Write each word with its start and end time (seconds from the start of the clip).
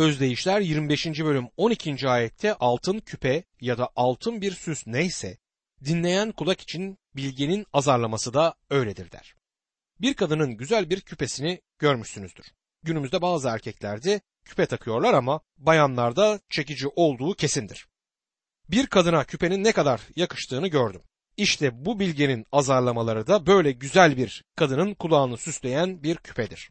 Özdeyişler 0.00 0.60
25. 0.60 1.06
bölüm 1.06 1.48
12. 1.56 2.08
ayette 2.08 2.54
altın 2.54 2.98
küpe 2.98 3.44
ya 3.60 3.78
da 3.78 3.88
altın 3.96 4.40
bir 4.40 4.52
süs 4.52 4.86
neyse 4.86 5.38
dinleyen 5.84 6.32
kulak 6.32 6.60
için 6.60 6.98
bilgenin 7.16 7.66
azarlaması 7.72 8.34
da 8.34 8.54
öyledir 8.70 9.12
der. 9.12 9.34
Bir 10.00 10.14
kadının 10.14 10.56
güzel 10.56 10.90
bir 10.90 11.00
küpesini 11.00 11.60
görmüşsünüzdür. 11.78 12.46
Günümüzde 12.82 13.22
bazı 13.22 13.48
erkeklerde 13.48 14.20
küpe 14.44 14.66
takıyorlar 14.66 15.14
ama 15.14 15.40
bayanlarda 15.58 16.40
çekici 16.50 16.88
olduğu 16.88 17.34
kesindir. 17.34 17.88
Bir 18.70 18.86
kadına 18.86 19.24
küpenin 19.24 19.64
ne 19.64 19.72
kadar 19.72 20.00
yakıştığını 20.16 20.68
gördüm. 20.68 21.02
İşte 21.36 21.84
bu 21.84 22.00
bilgenin 22.00 22.46
azarlamaları 22.52 23.26
da 23.26 23.46
böyle 23.46 23.72
güzel 23.72 24.16
bir 24.16 24.44
kadının 24.56 24.94
kulağını 24.94 25.36
süsleyen 25.36 26.02
bir 26.02 26.16
küpedir. 26.16 26.70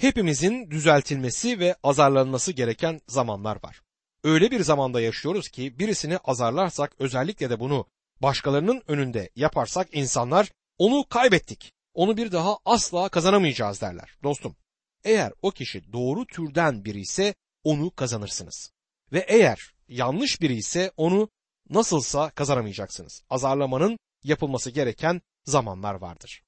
Hepimizin 0.00 0.70
düzeltilmesi 0.70 1.58
ve 1.58 1.76
azarlanması 1.82 2.52
gereken 2.52 3.00
zamanlar 3.08 3.62
var. 3.62 3.80
Öyle 4.24 4.50
bir 4.50 4.60
zamanda 4.60 5.00
yaşıyoruz 5.00 5.48
ki 5.48 5.78
birisini 5.78 6.18
azarlarsak 6.18 6.92
özellikle 6.98 7.50
de 7.50 7.60
bunu 7.60 7.86
başkalarının 8.22 8.82
önünde 8.86 9.30
yaparsak 9.36 9.88
insanlar 9.92 10.50
onu 10.78 11.08
kaybettik. 11.08 11.72
Onu 11.94 12.16
bir 12.16 12.32
daha 12.32 12.58
asla 12.64 13.08
kazanamayacağız 13.08 13.80
derler. 13.80 14.16
Dostum, 14.22 14.56
eğer 15.04 15.32
o 15.42 15.50
kişi 15.50 15.92
doğru 15.92 16.26
türden 16.26 16.84
biri 16.84 17.00
ise 17.00 17.34
onu 17.64 17.90
kazanırsınız. 17.90 18.70
Ve 19.12 19.24
eğer 19.28 19.74
yanlış 19.88 20.40
biri 20.40 20.54
ise 20.54 20.92
onu 20.96 21.28
nasılsa 21.70 22.30
kazanamayacaksınız. 22.30 23.22
Azarlamanın 23.30 23.98
yapılması 24.24 24.70
gereken 24.70 25.20
zamanlar 25.44 25.94
vardır. 25.94 26.42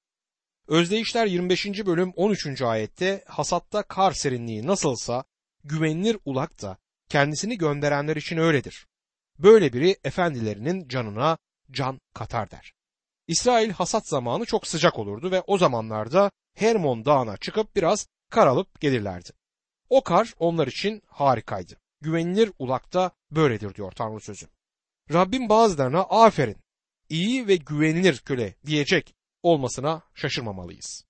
Özdeyişler 0.68 1.26
25. 1.26 1.66
bölüm 1.66 2.12
13. 2.16 2.62
ayette 2.62 3.24
hasatta 3.26 3.82
kar 3.82 4.12
serinliği 4.12 4.66
nasılsa 4.66 5.24
güvenilir 5.64 6.18
ulak 6.24 6.62
da 6.62 6.78
kendisini 7.08 7.58
gönderenler 7.58 8.16
için 8.16 8.36
öyledir. 8.36 8.86
Böyle 9.38 9.72
biri 9.72 9.96
efendilerinin 10.04 10.88
canına 10.88 11.38
can 11.70 12.00
katar 12.14 12.50
der. 12.50 12.72
İsrail 13.28 13.70
hasat 13.70 14.08
zamanı 14.08 14.44
çok 14.44 14.66
sıcak 14.66 14.98
olurdu 14.98 15.30
ve 15.30 15.40
o 15.46 15.58
zamanlarda 15.58 16.30
Hermon 16.54 17.04
dağına 17.04 17.36
çıkıp 17.36 17.76
biraz 17.76 18.06
kar 18.30 18.46
alıp 18.46 18.80
gelirlerdi. 18.80 19.30
O 19.88 20.02
kar 20.02 20.34
onlar 20.38 20.66
için 20.66 21.02
harikaydı. 21.06 21.76
Güvenilir 22.00 22.52
ulakta 22.58 23.10
böyledir 23.30 23.74
diyor 23.74 23.92
Tanrı 23.92 24.20
sözü. 24.20 24.46
Rabbim 25.12 25.48
bazılarına 25.48 26.00
aferin, 26.00 26.56
iyi 27.08 27.48
ve 27.48 27.56
güvenilir 27.56 28.18
köle 28.18 28.54
diyecek 28.66 29.14
olmasına 29.42 30.02
şaşırmamalıyız. 30.14 31.04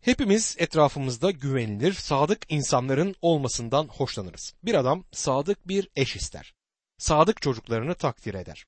Hepimiz 0.00 0.56
etrafımızda 0.58 1.30
güvenilir, 1.30 1.92
sadık 1.92 2.52
insanların 2.52 3.14
olmasından 3.22 3.88
hoşlanırız. 3.88 4.54
Bir 4.62 4.74
adam 4.74 5.04
sadık 5.12 5.68
bir 5.68 5.88
eş 5.96 6.16
ister. 6.16 6.54
Sadık 6.98 7.42
çocuklarını 7.42 7.94
takdir 7.94 8.34
eder. 8.34 8.66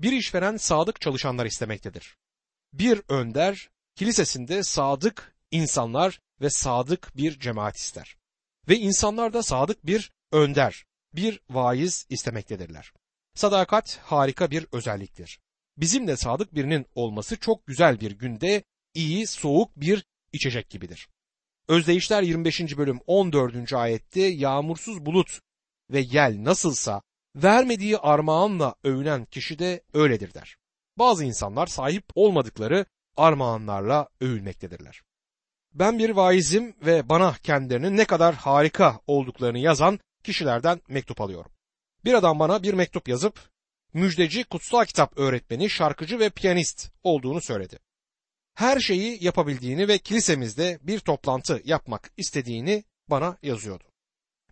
Bir 0.00 0.12
işveren 0.12 0.56
sadık 0.56 1.00
çalışanlar 1.00 1.46
istemektedir. 1.46 2.16
Bir 2.72 3.02
önder 3.08 3.70
kilisesinde 3.94 4.62
sadık 4.62 5.36
insanlar 5.50 6.20
ve 6.40 6.50
sadık 6.50 7.16
bir 7.16 7.40
cemaat 7.40 7.76
ister. 7.76 8.16
Ve 8.68 8.76
insanlar 8.76 9.32
da 9.32 9.42
sadık 9.42 9.86
bir 9.86 10.12
önder, 10.32 10.84
bir 11.14 11.40
vaiz 11.50 12.06
istemektedirler. 12.10 12.92
Sadakat 13.34 13.98
harika 14.02 14.50
bir 14.50 14.66
özelliktir. 14.72 15.40
Bizim 15.76 16.08
de 16.08 16.16
sadık 16.16 16.54
birinin 16.54 16.86
olması 16.94 17.36
çok 17.36 17.66
güzel 17.66 18.00
bir 18.00 18.10
günde 18.10 18.62
iyi, 18.94 19.26
soğuk 19.26 19.76
bir 19.76 20.06
içecek 20.32 20.70
gibidir. 20.70 21.08
Özdeyişler 21.68 22.22
25. 22.22 22.78
bölüm 22.78 23.00
14. 23.06 23.72
ayette 23.72 24.20
yağmursuz 24.20 25.06
bulut 25.06 25.40
ve 25.90 26.00
yel 26.00 26.44
nasılsa 26.44 27.02
vermediği 27.36 27.98
armağanla 27.98 28.74
övünen 28.84 29.24
kişi 29.24 29.58
de 29.58 29.82
öyledir 29.94 30.34
der. 30.34 30.56
Bazı 30.98 31.24
insanlar 31.24 31.66
sahip 31.66 32.04
olmadıkları 32.14 32.86
armağanlarla 33.16 34.08
övülmektedirler. 34.20 35.02
Ben 35.74 35.98
bir 35.98 36.10
vaizim 36.10 36.74
ve 36.86 37.08
bana 37.08 37.34
kendilerinin 37.42 37.96
ne 37.96 38.04
kadar 38.04 38.34
harika 38.34 39.00
olduklarını 39.06 39.58
yazan 39.58 40.00
kişilerden 40.24 40.80
mektup 40.88 41.20
alıyorum. 41.20 41.50
Bir 42.04 42.14
adam 42.14 42.38
bana 42.38 42.62
bir 42.62 42.74
mektup 42.74 43.08
yazıp 43.08 43.40
müjdeci, 43.96 44.44
kutsal 44.44 44.84
kitap 44.84 45.18
öğretmeni, 45.18 45.70
şarkıcı 45.70 46.18
ve 46.18 46.30
piyanist 46.30 46.90
olduğunu 47.02 47.40
söyledi. 47.40 47.78
Her 48.54 48.80
şeyi 48.80 49.24
yapabildiğini 49.24 49.88
ve 49.88 49.98
kilisemizde 49.98 50.78
bir 50.82 51.00
toplantı 51.00 51.60
yapmak 51.64 52.12
istediğini 52.16 52.84
bana 53.08 53.36
yazıyordu. 53.42 53.84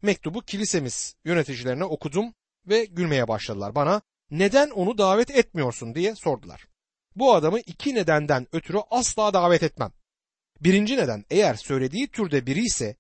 Mektubu 0.03 0.41
kilisemiz 0.43 1.15
yöneticilerine 1.25 1.85
okudum 1.85 2.35
ve 2.67 2.85
gülmeye 2.85 3.29
başladılar. 3.29 3.75
Bana 3.75 4.03
neden 4.31 4.71
onu 4.71 4.99
davet 4.99 5.31
etmiyorsun 5.31 5.95
diye 5.95 6.15
sordular. 6.15 6.67
Bu 7.17 7.35
adamı 7.35 7.61
iki 7.61 7.95
nedenden 7.95 8.47
ötürü 8.53 8.79
asla 8.91 9.35
davet 9.35 9.63
etmem. 9.63 9.93
Birinci 10.61 10.97
neden 10.97 11.25
eğer 11.31 11.55
söylediği 11.55 12.09
türde 12.09 12.47
biri 12.47 12.61
ise 12.61 12.97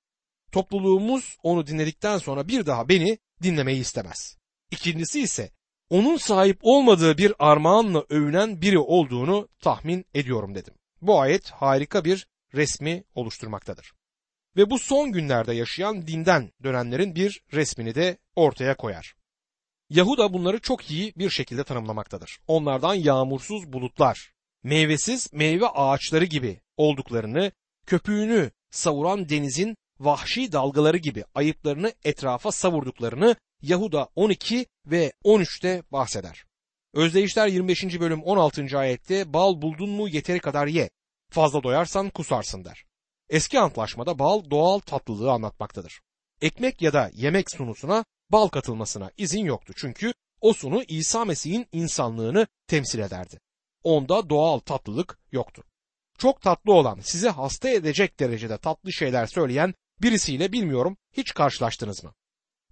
topluluğumuz 0.52 1.36
onu 1.42 1.66
dinledikten 1.66 2.18
sonra 2.18 2.48
bir 2.48 2.66
daha 2.66 2.88
beni 2.88 3.18
dinlemeyi 3.42 3.80
istemez. 3.80 4.36
İkincisi 4.70 5.20
ise 5.20 5.50
onun 5.90 6.16
sahip 6.16 6.58
olmadığı 6.62 7.18
bir 7.18 7.32
armağanla 7.38 8.04
övünen 8.08 8.60
biri 8.60 8.78
olduğunu 8.78 9.48
tahmin 9.60 10.04
ediyorum 10.14 10.54
dedim. 10.54 10.74
Bu 11.02 11.20
ayet 11.20 11.50
harika 11.50 12.04
bir 12.04 12.26
resmi 12.54 13.04
oluşturmaktadır. 13.14 13.92
Ve 14.56 14.70
bu 14.70 14.78
son 14.78 15.12
günlerde 15.12 15.54
yaşayan 15.54 16.06
dinden 16.06 16.52
dönenlerin 16.62 17.14
bir 17.14 17.42
resmini 17.52 17.94
de 17.94 18.18
ortaya 18.36 18.76
koyar. 18.76 19.14
Yahuda 19.90 20.32
bunları 20.32 20.60
çok 20.60 20.90
iyi 20.90 21.12
bir 21.16 21.30
şekilde 21.30 21.64
tanımlamaktadır. 21.64 22.38
Onlardan 22.46 22.94
yağmursuz 22.94 23.72
bulutlar, 23.72 24.32
meyvesiz 24.62 25.32
meyve 25.32 25.68
ağaçları 25.68 26.24
gibi 26.24 26.60
olduklarını, 26.76 27.52
köpüğünü 27.86 28.50
savuran 28.70 29.28
denizin 29.28 29.76
vahşi 30.00 30.52
dalgaları 30.52 30.96
gibi 30.96 31.24
ayıplarını 31.34 31.92
etrafa 32.04 32.52
savurduklarını 32.52 33.36
Yahuda 33.62 34.08
12 34.16 34.66
ve 34.86 35.12
13'te 35.24 35.82
bahseder. 35.92 36.44
Özdeyişler 36.94 37.46
25. 37.46 38.00
bölüm 38.00 38.22
16. 38.22 38.78
ayette 38.78 39.32
bal 39.32 39.62
buldun 39.62 39.90
mu 39.90 40.08
yeteri 40.08 40.40
kadar 40.40 40.66
ye, 40.66 40.90
fazla 41.30 41.62
doyarsan 41.62 42.10
kusarsın 42.10 42.64
der. 42.64 42.84
Eski 43.28 43.60
antlaşmada 43.60 44.18
bal 44.18 44.50
doğal 44.50 44.78
tatlılığı 44.78 45.30
anlatmaktadır. 45.32 46.00
Ekmek 46.40 46.82
ya 46.82 46.92
da 46.92 47.10
yemek 47.14 47.50
sunusuna 47.50 48.04
bal 48.30 48.48
katılmasına 48.48 49.10
izin 49.16 49.44
yoktu 49.44 49.72
çünkü 49.76 50.14
o 50.40 50.52
sunu 50.52 50.82
İsa 50.88 51.24
Mesih'in 51.24 51.66
insanlığını 51.72 52.46
temsil 52.66 52.98
ederdi. 52.98 53.40
Onda 53.82 54.30
doğal 54.30 54.58
tatlılık 54.58 55.18
yoktu. 55.32 55.62
Çok 56.18 56.42
tatlı 56.42 56.72
olan, 56.72 57.00
sizi 57.02 57.28
hasta 57.28 57.68
edecek 57.68 58.20
derecede 58.20 58.58
tatlı 58.58 58.92
şeyler 58.92 59.26
söyleyen 59.26 59.74
birisiyle 60.04 60.52
bilmiyorum 60.52 60.96
hiç 61.12 61.34
karşılaştınız 61.34 62.04
mı? 62.04 62.14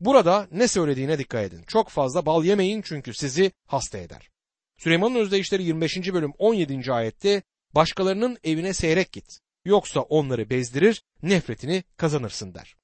Burada 0.01 0.49
ne 0.51 0.69
söylediğine 0.69 1.19
dikkat 1.19 1.45
edin. 1.45 1.63
Çok 1.63 1.89
fazla 1.89 2.27
bal 2.27 2.45
yemeyin 2.45 2.83
çünkü 2.83 3.15
sizi 3.15 3.53
hasta 3.67 3.99
eder. 3.99 4.31
Süleyman'ın 4.79 5.15
özdeyişleri 5.15 5.63
25. 5.63 6.13
bölüm 6.13 6.33
17. 6.39 6.93
ayette 6.93 7.43
başkalarının 7.75 8.39
evine 8.45 8.73
seyrek 8.73 9.13
git. 9.13 9.39
Yoksa 9.65 10.01
onları 10.01 10.51
bezdirir, 10.51 11.03
nefretini 11.23 11.85
kazanırsın 11.97 12.55
der. 12.55 12.75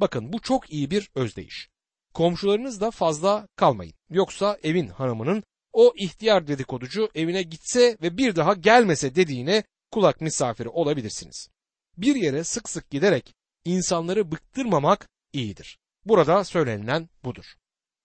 Bakın 0.00 0.32
bu 0.32 0.40
çok 0.40 0.72
iyi 0.72 0.90
bir 0.90 1.10
özdeyiş. 1.14 1.68
Komşularınız 2.14 2.80
da 2.80 2.90
fazla 2.90 3.48
kalmayın. 3.56 3.94
Yoksa 4.10 4.58
evin 4.62 4.88
hanımının 4.88 5.42
o 5.72 5.94
ihtiyar 5.96 6.46
dedikoducu 6.46 7.08
evine 7.14 7.42
gitse 7.42 7.98
ve 8.02 8.18
bir 8.18 8.36
daha 8.36 8.54
gelmese 8.54 9.14
dediğine 9.14 9.64
kulak 9.90 10.20
misafiri 10.20 10.68
olabilirsiniz. 10.68 11.48
Bir 11.96 12.14
yere 12.16 12.44
sık 12.44 12.68
sık 12.68 12.90
giderek 12.90 13.34
insanları 13.64 14.32
bıktırmamak 14.32 15.08
iyidir. 15.32 15.78
Burada 16.04 16.44
söylenilen 16.44 17.08
budur. 17.24 17.44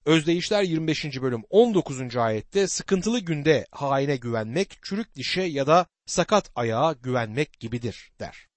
Özdeyişler 0.05 0.63
25. 0.63 1.21
bölüm 1.21 1.43
19. 1.49 2.15
ayette 2.15 2.67
sıkıntılı 2.67 3.19
günde 3.19 3.65
haine 3.71 4.15
güvenmek, 4.15 4.79
çürük 4.83 5.15
dişe 5.15 5.41
ya 5.41 5.67
da 5.67 5.85
sakat 6.05 6.51
ayağa 6.55 6.93
güvenmek 6.93 7.59
gibidir 7.59 8.11
der. 8.19 8.47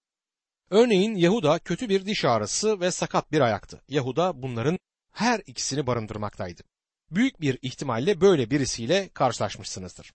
Örneğin 0.71 1.15
Yahuda 1.15 1.59
kötü 1.59 1.89
bir 1.89 2.07
diş 2.07 2.25
ağrısı 2.25 2.81
ve 2.81 2.91
sakat 2.91 3.33
bir 3.33 3.41
ayaktı. 3.41 3.83
Yahuda 3.89 4.43
bunların 4.43 4.79
her 5.13 5.43
ikisini 5.47 5.87
barındırmaktaydı. 5.87 6.63
Büyük 7.11 7.41
bir 7.41 7.59
ihtimalle 7.63 8.21
böyle 8.21 8.51
birisiyle 8.51 9.09
karşılaşmışsınızdır. 9.09 10.13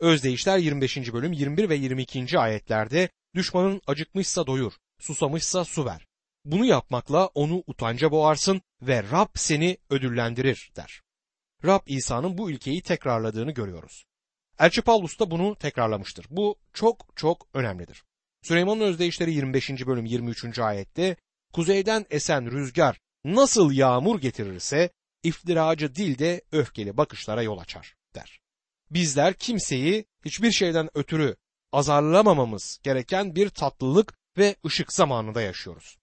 Özdeyişler 0.00 0.58
25. 0.58 1.12
bölüm 1.12 1.32
21 1.32 1.68
ve 1.68 1.74
22. 1.74 2.38
ayetlerde 2.38 3.08
düşmanın 3.34 3.80
acıkmışsa 3.86 4.46
doyur, 4.46 4.72
susamışsa 4.98 5.64
su 5.64 5.84
ver. 5.84 6.05
Bunu 6.46 6.64
yapmakla 6.64 7.26
onu 7.26 7.62
utanca 7.66 8.10
boğarsın 8.10 8.62
ve 8.82 9.02
Rab 9.02 9.28
seni 9.34 9.78
ödüllendirir 9.90 10.72
der. 10.76 11.02
Rab 11.64 11.80
İsa'nın 11.86 12.38
bu 12.38 12.50
ülkeyi 12.50 12.82
tekrarladığını 12.82 13.50
görüyoruz. 13.50 14.04
Elçi 14.58 14.82
Paulus 14.82 15.18
da 15.18 15.30
bunu 15.30 15.56
tekrarlamıştır. 15.56 16.26
Bu 16.30 16.56
çok 16.72 17.06
çok 17.16 17.48
önemlidir. 17.54 18.04
Süleyman'ın 18.42 18.80
özdeyişleri 18.80 19.32
25. 19.32 19.86
bölüm 19.86 20.04
23. 20.04 20.58
ayette 20.58 21.16
kuzeyden 21.52 22.06
esen 22.10 22.50
rüzgar 22.50 23.00
nasıl 23.24 23.72
yağmur 23.72 24.20
getirirse 24.20 24.90
iftiracı 25.22 25.94
dil 25.94 26.18
de 26.18 26.42
öfkeli 26.52 26.96
bakışlara 26.96 27.42
yol 27.42 27.58
açar 27.58 27.94
der. 28.14 28.40
Bizler 28.90 29.34
kimseyi 29.34 30.04
hiçbir 30.24 30.52
şeyden 30.52 30.88
ötürü 30.94 31.36
azarlamamamız 31.72 32.78
gereken 32.82 33.34
bir 33.34 33.48
tatlılık 33.48 34.14
ve 34.38 34.56
ışık 34.66 34.92
zamanında 34.92 35.42
yaşıyoruz. 35.42 35.96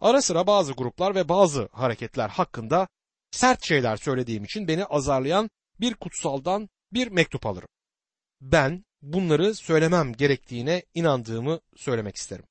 Ara 0.00 0.22
sıra 0.22 0.46
bazı 0.46 0.72
gruplar 0.72 1.14
ve 1.14 1.28
bazı 1.28 1.68
hareketler 1.72 2.28
hakkında 2.28 2.88
sert 3.30 3.64
şeyler 3.64 3.96
söylediğim 3.96 4.44
için 4.44 4.68
beni 4.68 4.84
azarlayan 4.84 5.50
bir 5.80 5.94
kutsaldan 5.94 6.68
bir 6.92 7.08
mektup 7.08 7.46
alırım. 7.46 7.68
Ben 8.40 8.84
bunları 9.02 9.54
söylemem 9.54 10.12
gerektiğine 10.12 10.82
inandığımı 10.94 11.60
söylemek 11.76 12.16
isterim. 12.16 12.44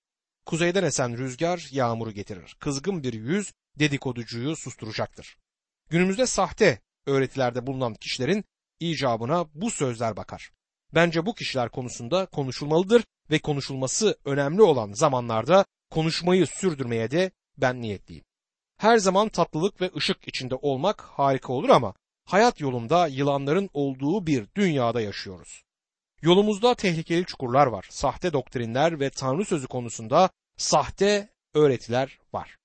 Kuzeyden 0.46 0.84
esen 0.84 1.18
rüzgar 1.18 1.68
yağmuru 1.72 2.12
getirir. 2.12 2.56
Kızgın 2.60 3.04
bir 3.04 3.14
yüz 3.14 3.54
dedikoducuyu 3.80 4.56
susturacaktır. 4.56 5.38
Günümüzde 5.90 6.26
sahte 6.26 6.82
öğretilerde 7.06 7.68
bulunan 7.68 7.94
kişilerin 7.94 8.46
icabına 8.80 9.46
bu 9.54 9.72
sözler 9.72 10.18
bakar. 10.18 10.52
Bence 10.94 11.26
bu 11.26 11.36
kişiler 11.36 11.70
konusunda 11.70 12.26
konuşulmalıdır 12.26 13.04
ve 13.32 13.40
konuşulması 13.40 14.18
önemli 14.26 14.62
olan 14.62 14.94
zamanlarda 14.94 15.66
konuşmayı 15.90 16.48
sürdürmeye 16.48 17.12
de 17.12 17.32
ben 17.62 17.82
niyetliyim. 17.82 18.24
Her 18.78 18.98
zaman 18.98 19.30
tatlılık 19.30 19.82
ve 19.82 19.92
ışık 19.96 20.28
içinde 20.28 20.56
olmak 20.56 21.02
harika 21.02 21.54
olur 21.54 21.70
ama 21.70 21.94
hayat 22.26 22.62
yolunda 22.62 23.08
yılanların 23.08 23.70
olduğu 23.74 24.28
bir 24.28 24.48
dünyada 24.56 25.02
yaşıyoruz. 25.02 25.64
Yolumuzda 26.22 26.76
tehlikeli 26.76 27.26
çukurlar 27.26 27.68
var. 27.68 27.86
Sahte 27.90 28.34
doktrinler 28.34 29.00
ve 29.00 29.10
Tanrı 29.10 29.46
sözü 29.46 29.68
konusunda 29.68 30.30
sahte 30.58 31.30
öğretiler 31.54 32.20
var. 32.34 32.58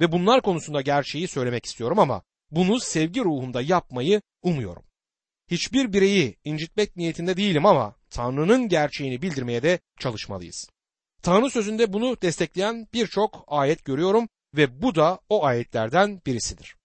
Ve 0.00 0.12
bunlar 0.12 0.42
konusunda 0.42 0.80
gerçeği 0.80 1.28
söylemek 1.28 1.66
istiyorum 1.66 1.98
ama 1.98 2.22
bunu 2.50 2.80
sevgi 2.80 3.20
ruhunda 3.20 3.62
yapmayı 3.62 4.22
umuyorum. 4.42 4.82
Hiçbir 5.50 5.92
bireyi 5.92 6.36
incitmek 6.44 6.96
niyetinde 6.96 7.36
değilim 7.36 7.66
ama 7.66 7.94
Tanrı'nın 8.10 8.68
gerçeğini 8.68 9.22
bildirmeye 9.22 9.62
de 9.62 9.78
çalışmalıyız. 9.98 10.68
Tanrı 11.22 11.50
sözünde 11.50 11.92
bunu 11.92 12.22
destekleyen 12.22 12.88
birçok 12.94 13.44
ayet 13.46 13.84
görüyorum 13.84 14.28
ve 14.56 14.82
bu 14.82 14.94
da 14.94 15.20
o 15.28 15.44
ayetlerden 15.44 16.20
birisidir. 16.26 16.76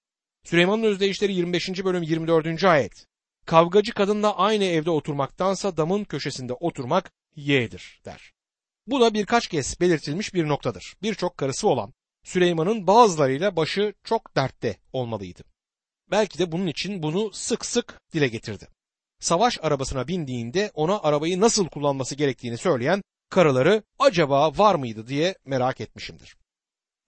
Süleyman'ın 0.43 0.83
özdeyişleri 0.83 1.33
25. 1.33 1.85
bölüm 1.85 2.03
24. 2.03 2.63
ayet. 2.63 3.05
Kavgacı 3.45 3.93
kadınla 3.93 4.37
aynı 4.37 4.63
evde 4.63 4.89
oturmaktansa 4.89 5.77
damın 5.77 6.03
köşesinde 6.03 6.53
oturmak 6.53 7.11
yeğdir 7.35 8.01
der. 8.05 8.31
Bu 8.87 9.01
da 9.01 9.13
birkaç 9.13 9.47
kez 9.47 9.79
belirtilmiş 9.79 10.33
bir 10.33 10.47
noktadır. 10.47 10.95
Birçok 11.01 11.37
karısı 11.37 11.67
olan 11.67 11.93
Süleyman'ın 12.23 12.87
bazılarıyla 12.87 13.55
başı 13.55 13.93
çok 14.03 14.35
dertte 14.35 14.77
olmalıydı. 14.93 15.43
Belki 16.11 16.39
de 16.39 16.51
bunun 16.51 16.67
için 16.67 17.03
bunu 17.03 17.33
sık 17.33 17.65
sık 17.65 18.01
dile 18.13 18.27
getirdi. 18.27 18.67
Savaş 19.19 19.59
arabasına 19.61 20.07
bindiğinde 20.07 20.71
ona 20.73 20.99
arabayı 20.99 21.41
nasıl 21.41 21.67
kullanması 21.67 22.15
gerektiğini 22.15 22.57
söyleyen 22.57 23.01
karıları 23.29 23.83
acaba 23.99 24.57
var 24.57 24.75
mıydı 24.75 25.07
diye 25.07 25.35
merak 25.45 25.81
etmişimdir. 25.81 26.37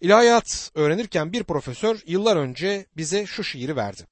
İlahiyat 0.01 0.71
öğrenirken 0.75 1.33
bir 1.33 1.43
profesör 1.43 1.99
yıllar 2.05 2.37
önce 2.37 2.85
bize 2.97 3.25
şu 3.25 3.43
şiiri 3.43 3.75
verdi. 3.75 4.07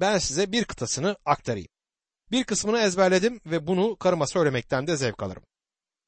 Ben 0.00 0.18
size 0.18 0.52
bir 0.52 0.64
kıtasını 0.64 1.16
aktarayım. 1.24 1.68
Bir 2.30 2.44
kısmını 2.44 2.78
ezberledim 2.78 3.40
ve 3.46 3.66
bunu 3.66 3.96
karıma 3.96 4.26
söylemekten 4.26 4.86
de 4.86 4.96
zevk 4.96 5.22
alırım. 5.22 5.42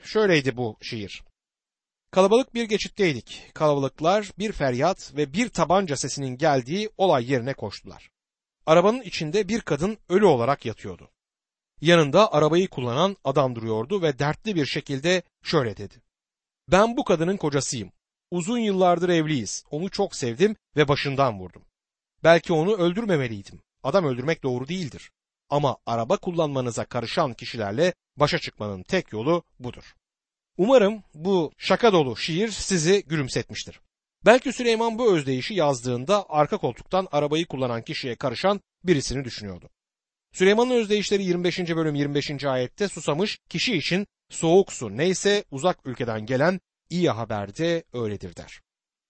Şöyleydi 0.02 0.56
bu 0.56 0.76
şiir. 0.82 1.22
Kalabalık 2.11 2.55
bir 2.55 2.64
geçitteydik. 2.64 3.50
Kalabalıklar 3.55 4.31
bir 4.38 4.52
feryat 4.52 5.16
ve 5.16 5.32
bir 5.32 5.49
tabanca 5.49 5.96
sesinin 5.96 6.37
geldiği 6.37 6.90
olay 6.96 7.31
yerine 7.32 7.55
koştular. 7.55 8.11
Arabanın 8.66 9.00
içinde 9.00 9.49
bir 9.49 9.61
kadın 9.61 9.99
ölü 10.08 10.25
olarak 10.25 10.66
yatıyordu. 10.66 11.11
Yanında 11.81 12.32
arabayı 12.32 12.69
kullanan 12.69 13.16
adam 13.25 13.55
duruyordu 13.55 14.02
ve 14.02 14.19
dertli 14.19 14.55
bir 14.55 14.66
şekilde 14.66 15.22
şöyle 15.43 15.76
dedi. 15.76 16.02
Ben 16.69 16.96
bu 16.96 17.05
kadının 17.05 17.37
kocasıyım. 17.37 17.93
Uzun 18.34 18.58
yıllardır 18.58 19.08
evliyiz. 19.08 19.64
Onu 19.70 19.90
çok 19.90 20.16
sevdim 20.16 20.56
ve 20.76 20.88
başından 20.88 21.38
vurdum. 21.38 21.62
Belki 22.25 22.52
onu 22.52 22.76
öldürmemeliydim. 22.76 23.60
Adam 23.82 24.04
öldürmek 24.04 24.42
doğru 24.42 24.69
değildir. 24.69 25.10
Ama 25.50 25.76
araba 25.86 26.16
kullanmanıza 26.16 26.84
karışan 26.84 27.34
kişilerle 27.34 27.94
başa 28.16 28.38
çıkmanın 28.38 28.82
tek 28.82 29.12
yolu 29.12 29.42
budur. 29.58 29.94
Umarım 30.58 31.02
bu 31.14 31.52
şaka 31.58 31.92
dolu 31.92 32.16
şiir 32.16 32.48
sizi 32.48 33.02
gülümsetmiştir. 33.06 33.81
Belki 34.26 34.52
Süleyman 34.52 34.98
bu 34.98 35.14
özdeyişi 35.14 35.54
yazdığında 35.54 36.26
arka 36.28 36.56
koltuktan 36.56 37.08
arabayı 37.12 37.46
kullanan 37.46 37.82
kişiye 37.82 38.16
karışan 38.16 38.60
birisini 38.84 39.25
düşünüyordu. 39.25 39.70
Süleyman'ın 40.32 40.70
özdeyişleri 40.70 41.25
25. 41.25 41.58
bölüm 41.58 41.94
25. 41.94 42.44
ayette 42.44 42.88
susamış 42.88 43.38
kişi 43.48 43.76
için 43.76 44.06
soğuk 44.30 44.72
su 44.72 44.96
neyse 44.96 45.44
uzak 45.50 45.87
ülkeden 45.87 46.26
gelen 46.26 46.60
iyi 46.90 47.10
haber 47.10 47.56
de 47.56 47.84
öyledir 47.92 48.36
der. 48.36 48.60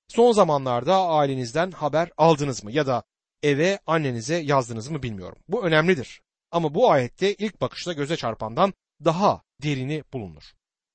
Son 0.09 0.32
zamanlarda 0.32 1.06
ailenizden 1.06 1.71
haber 1.71 2.11
aldınız 2.17 2.65
mı 2.65 2.73
ya 2.73 2.87
da 2.87 3.03
eve 3.43 3.79
annenize 3.87 4.37
yazdınız 4.37 4.88
mı 4.88 5.03
bilmiyorum. 5.03 5.38
Bu 5.49 5.65
önemlidir. 5.65 6.23
Ama 6.50 6.75
bu 6.75 6.91
ayette 6.91 7.35
ilk 7.35 7.61
bakışta 7.61 7.93
göze 7.93 8.17
çarpandan 8.17 8.75
daha 9.05 9.43
derini 9.62 10.05
bulunur. 10.12 10.43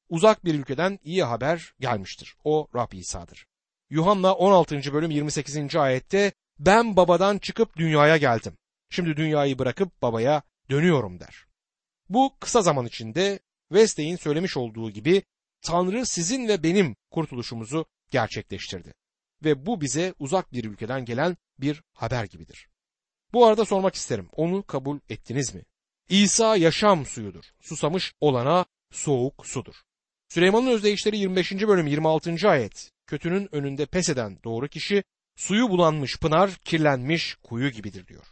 Uzak 0.09 0.45
bir 0.45 0.55
ülkeden 0.55 0.99
iyi 1.03 1.23
haber 1.23 1.73
gelmiştir. 1.79 2.35
O 2.43 2.67
Rab 2.75 2.91
İsa'dır. 2.91 3.45
Yuhanna 3.89 4.33
16. 4.33 4.93
bölüm 4.93 5.11
28. 5.11 5.75
ayette 5.75 6.31
ben 6.59 6.95
babadan 6.95 7.37
çıkıp 7.37 7.77
dünyaya 7.77 8.17
geldim. 8.17 8.57
Şimdi 8.89 9.17
dünyayı 9.17 9.59
bırakıp 9.59 10.01
babaya 10.01 10.41
dönüyorum 10.69 11.19
der. 11.19 11.45
Bu 12.09 12.33
kısa 12.39 12.61
zaman 12.61 12.85
içinde 12.85 13.39
Wesley'in 13.69 14.15
söylemiş 14.15 14.57
olduğu 14.57 14.91
gibi 14.91 15.23
Tanrı 15.61 16.06
sizin 16.06 16.47
ve 16.47 16.63
benim 16.63 16.95
kurtuluşumuzu 17.11 17.85
gerçekleştirdi. 18.11 18.94
Ve 19.44 19.65
bu 19.65 19.81
bize 19.81 20.13
uzak 20.19 20.53
bir 20.53 20.63
ülkeden 20.63 21.06
gelen 21.06 21.38
bir 21.59 21.83
haber 21.94 22.25
gibidir. 22.25 22.67
Bu 23.33 23.45
arada 23.45 23.65
sormak 23.65 23.95
isterim. 23.95 24.29
Onu 24.31 24.63
kabul 24.63 25.00
ettiniz 25.09 25.56
mi? 25.56 25.63
İsa 26.09 26.56
yaşam 26.56 27.06
suyudur. 27.06 27.44
Susamış 27.61 28.13
olana 28.21 28.65
soğuk 28.91 29.47
sudur. 29.47 29.75
Süleyman'ın 30.29 30.67
özdeyişleri 30.67 31.17
25. 31.17 31.51
bölüm 31.51 31.88
26. 31.88 32.50
ayet. 32.50 32.91
Kötünün 33.07 33.56
önünde 33.56 33.85
pes 33.85 34.09
eden 34.09 34.39
doğru 34.44 34.67
kişi 34.67 35.03
suyu 35.35 35.69
bulanmış 35.69 36.19
pınar 36.19 36.56
kirlenmiş 36.56 37.35
kuyu 37.35 37.69
gibidir 37.69 38.07
diyor. 38.07 38.27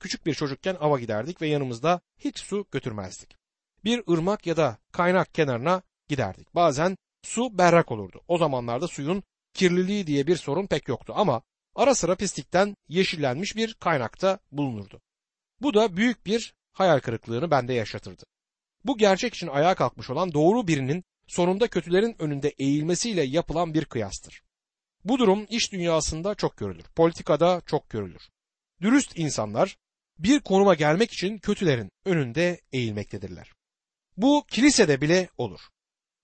Küçük 0.00 0.26
bir 0.26 0.34
çocukken 0.34 0.76
ava 0.80 1.00
giderdik 1.00 1.42
ve 1.42 1.48
yanımızda 1.48 2.00
hiç 2.18 2.38
su 2.38 2.66
götürmezdik. 2.70 3.36
Bir 3.84 4.02
ırmak 4.12 4.46
ya 4.46 4.56
da 4.56 4.78
kaynak 4.92 5.34
kenarına 5.34 5.82
giderdik. 6.10 6.54
Bazen 6.54 6.96
su 7.22 7.58
berrak 7.58 7.92
olurdu. 7.92 8.20
O 8.28 8.38
zamanlarda 8.38 8.88
suyun 8.88 9.22
kirliliği 9.54 10.06
diye 10.06 10.26
bir 10.26 10.36
sorun 10.36 10.66
pek 10.66 10.88
yoktu 10.88 11.12
ama 11.16 11.42
ara 11.74 11.94
sıra 11.94 12.14
pislikten 12.14 12.76
yeşillenmiş 12.88 13.56
bir 13.56 13.74
kaynakta 13.74 14.38
bulunurdu. 14.52 15.00
Bu 15.60 15.74
da 15.74 15.96
büyük 15.96 16.26
bir 16.26 16.54
hayal 16.72 17.00
kırıklığını 17.00 17.50
bende 17.50 17.72
yaşatırdı. 17.72 18.22
Bu 18.84 18.98
gerçek 18.98 19.34
için 19.34 19.46
ayağa 19.46 19.74
kalkmış 19.74 20.10
olan 20.10 20.32
doğru 20.32 20.68
birinin 20.68 21.04
sonunda 21.26 21.68
kötülerin 21.68 22.16
önünde 22.18 22.48
eğilmesiyle 22.48 23.22
yapılan 23.22 23.74
bir 23.74 23.84
kıyastır. 23.84 24.42
Bu 25.04 25.18
durum 25.18 25.46
iş 25.50 25.72
dünyasında 25.72 26.34
çok 26.34 26.56
görülür. 26.56 26.84
Politikada 26.96 27.62
çok 27.66 27.90
görülür. 27.90 28.28
Dürüst 28.82 29.18
insanlar 29.18 29.76
bir 30.18 30.40
konuma 30.40 30.74
gelmek 30.74 31.12
için 31.12 31.38
kötülerin 31.38 31.90
önünde 32.04 32.60
eğilmektedirler. 32.72 33.52
Bu 34.16 34.44
kilisede 34.48 35.00
bile 35.00 35.28
olur. 35.38 35.60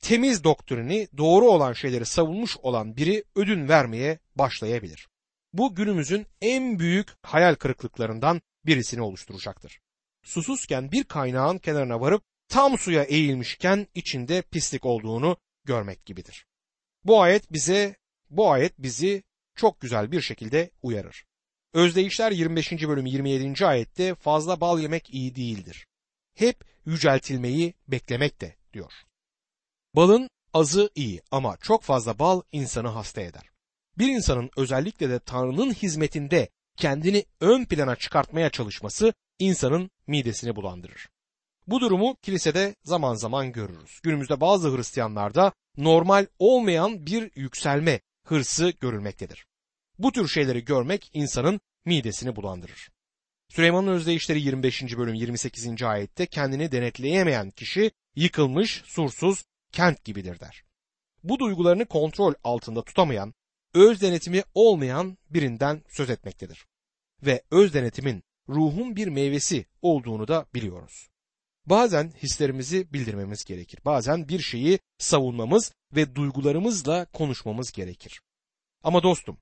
Temiz 0.01 0.45
doktrini, 0.45 1.09
doğru 1.17 1.45
olan 1.51 1.73
şeyleri 1.73 2.07
savunmuş 2.07 2.57
olan 2.57 2.97
biri 2.97 3.25
ödün 3.35 3.69
vermeye 3.69 4.19
başlayabilir. 4.37 5.09
Bu 5.53 5.75
günümüzün 5.75 6.27
en 6.41 6.79
büyük 6.79 7.09
hayal 7.23 7.55
kırıklıklarından 7.55 8.43
birisini 8.67 9.03
oluşturacaktır. 9.03 9.81
Susuzken 10.23 10.93
bir 10.93 11.05
kaynağın 11.05 11.59
kenarına 11.59 12.01
varıp 12.01 12.23
tam 12.49 12.79
suya 12.79 13.03
eğilmişken 13.03 13.87
içinde 13.95 14.43
pislik 14.43 14.87
olduğunu 14.87 15.37
görmek 15.65 16.07
gibidir. 16.07 16.47
Bu 17.05 17.23
ayet 17.23 17.53
bize 17.53 17.97
bu 18.31 18.51
ayet 18.51 18.79
bizi 18.79 19.23
çok 19.55 19.81
güzel 19.81 20.13
bir 20.13 20.21
şekilde 20.21 20.71
uyarır. 20.83 21.25
Özdeyişler 21.75 22.33
25. 22.33 22.73
bölüm 22.73 23.07
27. 23.07 23.67
ayette 23.67 24.15
fazla 24.15 24.61
bal 24.61 24.81
yemek 24.81 25.15
iyi 25.15 25.35
değildir. 25.35 25.87
Hep 26.35 26.65
yüceltilmeyi 26.87 27.75
beklemek 27.89 28.41
de 28.41 28.57
diyor. 28.73 28.93
Balın 29.97 30.31
azı 30.53 30.91
iyi 30.95 31.23
ama 31.31 31.57
çok 31.57 31.83
fazla 31.83 32.19
bal 32.19 32.43
insanı 32.53 32.89
hasta 32.89 33.21
eder. 33.21 33.51
Bir 33.99 34.09
insanın 34.09 34.51
özellikle 34.57 35.11
de 35.11 35.19
Tanrı'nın 35.19 35.73
hizmetinde 35.73 36.49
kendini 36.77 37.25
ön 37.41 37.65
plana 37.65 37.97
çıkartmaya 37.97 38.51
çalışması 38.51 39.13
insanın 39.39 39.91
midesini 40.07 40.57
bulandırır. 40.57 41.09
Bu 41.67 41.81
durumu 41.81 42.17
kilisede 42.23 42.75
zaman 42.85 43.15
zaman 43.15 43.53
görürüz. 43.53 44.01
Günümüzde 44.03 44.41
bazı 44.41 44.77
Hristiyanlarda 44.77 45.53
normal 45.77 46.27
olmayan 46.39 47.07
bir 47.07 47.31
yükselme 47.35 48.01
hırsı 48.25 48.73
görülmektedir. 48.81 49.47
Bu 49.99 50.13
tür 50.13 50.29
şeyleri 50.29 50.65
görmek 50.65 51.11
insanın 51.13 51.61
midesini 51.85 52.37
bulandırır. 52.37 52.89
Süleyman'ın 53.49 53.93
özdeyişleri 53.93 54.41
25. 54.41 54.83
bölüm 54.83 55.15
28. 55.15 55.83
ayette 55.83 56.27
kendini 56.27 56.73
denetleyemeyen 56.73 57.51
kişi 57.51 57.91
yıkılmış, 58.17 58.83
sursuz 58.87 59.45
kent 59.73 60.05
gibidir 60.05 60.41
der. 60.41 60.65
Bu 61.23 61.39
duygularını 61.39 61.87
kontrol 61.87 62.35
altında 62.45 62.85
tutamayan, 62.85 63.35
öz 63.75 64.01
denetimi 64.01 64.43
olmayan 64.55 65.19
birinden 65.31 65.83
söz 65.89 66.11
etmektedir. 66.11 66.67
Ve 67.23 67.43
öz 67.51 67.75
denetimin 67.75 68.23
ruhun 68.49 68.97
bir 68.97 69.09
meyvesi 69.09 69.67
olduğunu 69.83 70.29
da 70.29 70.47
biliyoruz. 70.55 71.09
Bazen 71.67 72.13
hislerimizi 72.23 72.93
bildirmemiz 72.93 73.45
gerekir. 73.45 73.81
Bazen 73.85 74.29
bir 74.29 74.41
şeyi 74.41 74.79
savunmamız 74.99 75.73
ve 75.93 76.15
duygularımızla 76.15 77.05
konuşmamız 77.05 77.73
gerekir. 77.73 78.21
Ama 78.83 79.03
dostum, 79.03 79.39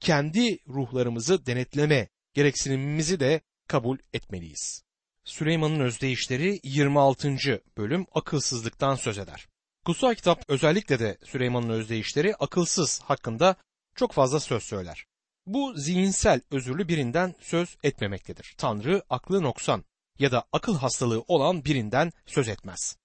kendi 0.00 0.58
ruhlarımızı 0.68 1.46
denetleme 1.46 2.08
gereksinimimizi 2.34 3.20
de 3.20 3.40
kabul 3.68 3.98
etmeliyiz. 4.12 4.84
Süleyman'ın 5.24 5.80
özdeyişleri 5.80 6.60
26. 6.64 7.36
bölüm 7.76 8.06
akılsızlıktan 8.12 8.94
söz 8.94 9.18
eder. 9.18 9.48
Kutsal 9.84 10.14
kitap 10.14 10.44
özellikle 10.48 10.98
de 10.98 11.18
Süleyman'ın 11.24 11.68
özdeyişleri 11.68 12.36
akılsız 12.36 13.00
hakkında 13.00 13.56
çok 13.94 14.12
fazla 14.12 14.40
söz 14.40 14.62
söyler. 14.62 15.06
Bu 15.46 15.74
zihinsel 15.76 16.40
özürlü 16.50 16.88
birinden 16.88 17.34
söz 17.40 17.76
etmemektedir. 17.82 18.54
Tanrı 18.58 19.02
aklı 19.10 19.42
noksan 19.42 19.84
ya 20.18 20.32
da 20.32 20.44
akıl 20.52 20.76
hastalığı 20.76 21.24
olan 21.28 21.64
birinden 21.64 22.12
söz 22.26 22.48
etmez. 22.48 22.96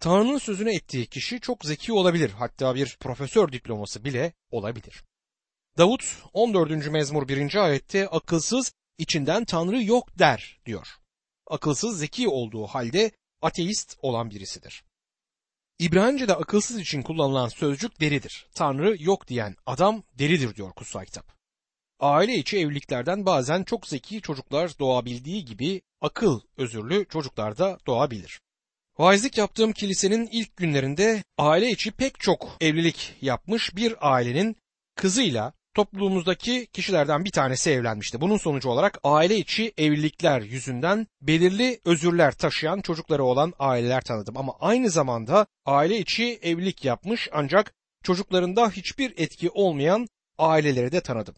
Tanrı'nın 0.00 0.38
sözünü 0.38 0.74
ettiği 0.74 1.06
kişi 1.06 1.40
çok 1.40 1.64
zeki 1.64 1.92
olabilir. 1.92 2.30
Hatta 2.30 2.74
bir 2.74 2.96
profesör 3.00 3.52
diploması 3.52 4.04
bile 4.04 4.32
olabilir. 4.50 5.04
Davut 5.78 6.22
14. 6.32 6.86
mezmur 6.86 7.28
1. 7.28 7.54
ayette 7.54 8.08
akılsız 8.08 8.72
içinden 8.98 9.44
Tanrı 9.44 9.82
yok 9.82 10.18
der 10.18 10.60
diyor. 10.66 10.88
Akılsız 11.46 11.98
zeki 11.98 12.28
olduğu 12.28 12.66
halde 12.66 13.10
ateist 13.42 13.96
olan 14.02 14.30
birisidir. 14.30 14.84
İbranice'de 15.82 16.34
akılsız 16.34 16.78
için 16.78 17.02
kullanılan 17.02 17.48
sözcük 17.48 18.00
delidir. 18.00 18.46
Tanrı 18.54 18.96
yok 18.98 19.28
diyen 19.28 19.56
adam 19.66 20.02
delidir 20.18 20.54
diyor 20.54 20.72
kutsal 20.72 21.04
kitap. 21.04 21.32
Aile 22.00 22.34
içi 22.34 22.58
evliliklerden 22.58 23.26
bazen 23.26 23.64
çok 23.64 23.86
zeki 23.86 24.20
çocuklar 24.20 24.78
doğabildiği 24.78 25.44
gibi 25.44 25.82
akıl 26.00 26.40
özürlü 26.56 27.06
çocuklar 27.08 27.58
da 27.58 27.78
doğabilir. 27.86 28.40
Vaizlik 28.98 29.38
yaptığım 29.38 29.72
kilisenin 29.72 30.28
ilk 30.32 30.56
günlerinde 30.56 31.24
aile 31.38 31.70
içi 31.70 31.90
pek 31.90 32.20
çok 32.20 32.56
evlilik 32.60 33.14
yapmış 33.20 33.76
bir 33.76 34.12
ailenin 34.12 34.56
kızıyla 34.94 35.52
toplumumuzdaki 35.74 36.66
kişilerden 36.66 37.24
bir 37.24 37.30
tanesi 37.30 37.70
evlenmişti. 37.70 38.20
Bunun 38.20 38.36
sonucu 38.36 38.68
olarak 38.68 38.98
aile 39.04 39.36
içi 39.36 39.72
evlilikler 39.78 40.40
yüzünden 40.40 41.06
belirli 41.20 41.80
özürler 41.84 42.32
taşıyan 42.32 42.80
çocukları 42.80 43.24
olan 43.24 43.52
aileler 43.58 44.00
tanıdım. 44.00 44.36
Ama 44.36 44.56
aynı 44.60 44.90
zamanda 44.90 45.46
aile 45.66 45.98
içi 45.98 46.38
evlilik 46.42 46.84
yapmış 46.84 47.28
ancak 47.32 47.74
çocuklarında 48.02 48.70
hiçbir 48.70 49.14
etki 49.16 49.50
olmayan 49.50 50.08
aileleri 50.38 50.92
de 50.92 51.00
tanıdım. 51.00 51.34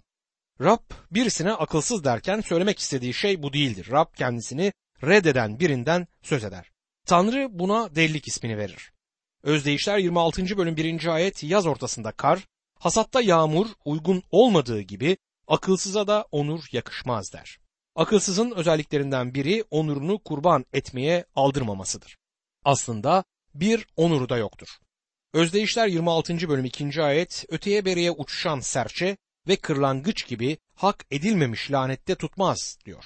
Rab 0.61 0.91
birisine 1.11 1.53
akılsız 1.53 2.05
derken 2.05 2.41
söylemek 2.41 2.79
istediği 2.79 3.15
şey 3.15 3.43
bu 3.43 3.53
değildir. 3.53 3.89
Rab 3.91 4.15
kendisini 4.17 4.73
reddeden 5.03 5.61
birinden 5.61 6.07
söz 6.23 6.45
eder. 6.45 6.71
Tanrı 7.07 7.49
buna 7.51 7.95
delilik 7.95 8.29
ismini 8.29 8.59
verir. 8.59 8.93
Özdeyişler 9.43 9.99
26. 9.99 10.57
bölüm 10.57 10.77
1. 10.77 11.07
ayet 11.07 11.43
yaz 11.43 11.67
ortasında 11.67 12.13
kar, 12.13 12.47
hasatta 12.79 13.21
yağmur 13.21 13.67
uygun 13.85 14.23
olmadığı 14.31 14.81
gibi 14.81 15.17
akılsıza 15.49 16.07
da 16.07 16.27
onur 16.31 16.65
yakışmaz 16.73 17.33
der. 17.33 17.59
Akılsızın 17.97 18.51
özelliklerinden 18.51 19.35
biri 19.35 19.65
onurunu 19.71 20.19
kurban 20.19 20.65
etmeye 20.73 21.25
aldırmamasıdır. 21.35 22.17
Aslında 22.65 23.25
bir 23.55 23.87
onuru 23.97 24.29
da 24.29 24.37
yoktur. 24.37 24.69
Özdeyişler 25.33 25.87
26. 25.87 26.49
bölüm 26.49 26.65
2. 26.65 27.03
ayet 27.03 27.45
öteye 27.49 27.85
beriye 27.85 28.11
uçuşan 28.11 28.61
serçe 28.61 29.17
ve 29.49 29.57
kırlangıç 29.57 30.29
gibi 30.29 30.59
hak 30.75 31.07
edilmemiş 31.11 31.71
lanette 31.71 32.15
tutmaz 32.15 32.79
diyor. 32.85 33.05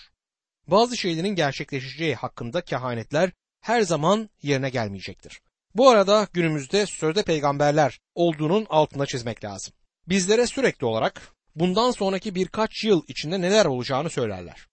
Bazı 0.67 0.97
şeylerin 0.97 1.35
gerçekleşeceği 1.35 2.15
hakkında 2.15 2.61
kehanetler 2.61 3.33
her 3.61 3.83
zaman 3.83 4.31
yerine 4.43 4.71
gelmeyecektir. 4.71 5.41
Bu 5.78 5.90
arada 5.90 6.28
günümüzde 6.32 6.87
sözde 6.87 7.23
peygamberler 7.23 8.00
olduğunun 8.14 8.66
altına 8.70 9.06
çizmek 9.06 9.44
lazım. 9.44 9.75
Bizlere 10.08 10.47
sürekli 10.47 10.87
olarak 10.87 11.32
bundan 11.54 11.90
sonraki 11.90 12.35
birkaç 12.35 12.85
yıl 12.85 13.02
içinde 13.08 13.40
neler 13.40 13.66
olacağını 13.66 14.11
söylerler. 14.11 14.66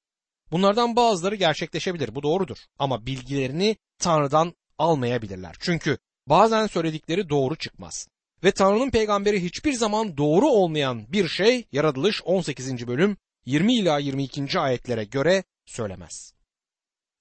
Bunlardan 0.51 0.95
bazıları 0.95 1.35
gerçekleşebilir 1.35 2.15
bu 2.15 2.24
doğrudur 2.24 2.57
ama 2.79 3.05
bilgilerini 3.05 3.75
Tanrı'dan 4.00 4.53
almayabilirler. 4.77 5.55
Çünkü 5.59 5.97
bazen 6.27 6.67
söyledikleri 6.67 7.29
doğru 7.29 7.55
çıkmaz. 7.55 8.07
Ve 8.43 8.51
Tanrı'nın 8.51 8.89
peygamberi 8.89 9.43
hiçbir 9.43 9.74
zaman 9.74 10.17
doğru 10.17 10.47
olmayan 10.47 11.12
bir 11.12 11.27
şey 11.27 11.67
yaratılış 11.71 12.21
18. 12.24 12.88
bölüm 12.88 13.17
20 13.45 13.75
ila 13.75 14.00
22. 14.00 14.59
ayetlere 14.59 15.03
göre 15.03 15.43
söylemez. 15.65 16.35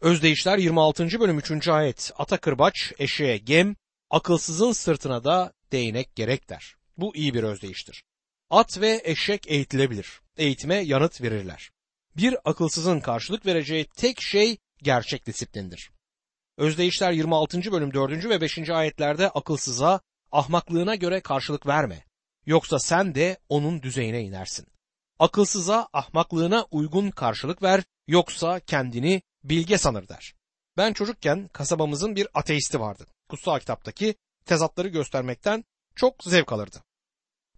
Özdeyişler 0.05 0.59
26. 0.59 1.21
bölüm 1.21 1.39
3. 1.39 1.69
ayet 1.69 2.13
ata 2.19 2.37
kırbaç 2.37 2.93
eşeğe 2.99 3.37
gem 3.37 3.77
akılsızın 4.11 4.73
sırtına 4.73 5.25
da 5.25 5.53
değnek 5.73 6.15
gerek 6.15 6.49
der. 6.49 6.75
Bu 6.99 7.17
iyi 7.17 7.35
bir 7.35 7.43
özdeyiştir. 7.43 8.05
At 8.51 8.81
ve 8.81 9.03
eşek 9.05 9.49
eğitilebilir. 9.49 10.21
Eğitime 10.37 10.75
yanıt 10.75 11.23
verirler. 11.23 11.71
Bir 12.17 12.37
akılsızın 12.45 13.01
karşılık 13.01 13.47
vereceği 13.47 13.87
tek 13.97 14.21
şey 14.21 14.57
gerçek 14.83 15.27
disiplindir. 15.27 15.91
Özdeyişler 16.57 17.13
26. 17.13 17.73
bölüm 17.73 17.95
4. 17.95 18.25
ve 18.29 18.41
5. 18.41 18.71
ayetlerde 18.71 19.29
akılsıza 19.29 20.01
ahmaklığına 20.33 20.95
göre 20.95 21.21
karşılık 21.21 21.67
verme. 21.67 22.05
Yoksa 22.47 22.79
sen 22.79 23.15
de 23.15 23.39
onun 23.49 23.83
düzeyine 23.83 24.23
inersin. 24.23 24.67
Akılsıza 25.19 25.89
ahmaklığına 25.93 26.67
uygun 26.71 27.11
karşılık 27.11 27.63
ver 27.63 27.85
yoksa 28.07 28.61
kendini 28.61 29.23
bilge 29.45 29.79
sanır 29.79 30.09
der. 30.09 30.35
Ben 30.77 30.93
çocukken 30.93 31.49
kasabamızın 31.49 32.17
bir 32.17 32.29
ateisti 32.35 32.81
vardı. 32.81 33.07
Kutsal 33.29 33.59
kitaptaki 33.59 34.15
tezatları 34.45 34.89
göstermekten 34.89 35.65
çok 35.97 36.25
zevk 36.25 36.53
alırdı. 36.53 36.83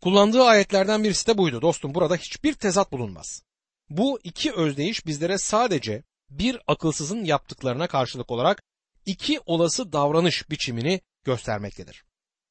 Kullandığı 0.00 0.42
ayetlerden 0.42 1.04
birisi 1.04 1.26
de 1.26 1.38
buydu. 1.38 1.62
Dostum 1.62 1.94
burada 1.94 2.16
hiçbir 2.16 2.54
tezat 2.54 2.92
bulunmaz. 2.92 3.42
Bu 3.90 4.20
iki 4.24 4.52
özdeyiş 4.52 5.06
bizlere 5.06 5.38
sadece 5.38 6.02
bir 6.30 6.58
akılsızın 6.66 7.24
yaptıklarına 7.24 7.86
karşılık 7.86 8.30
olarak 8.30 8.62
iki 9.06 9.40
olası 9.46 9.92
davranış 9.92 10.50
biçimini 10.50 11.00
göstermektedir. 11.24 12.04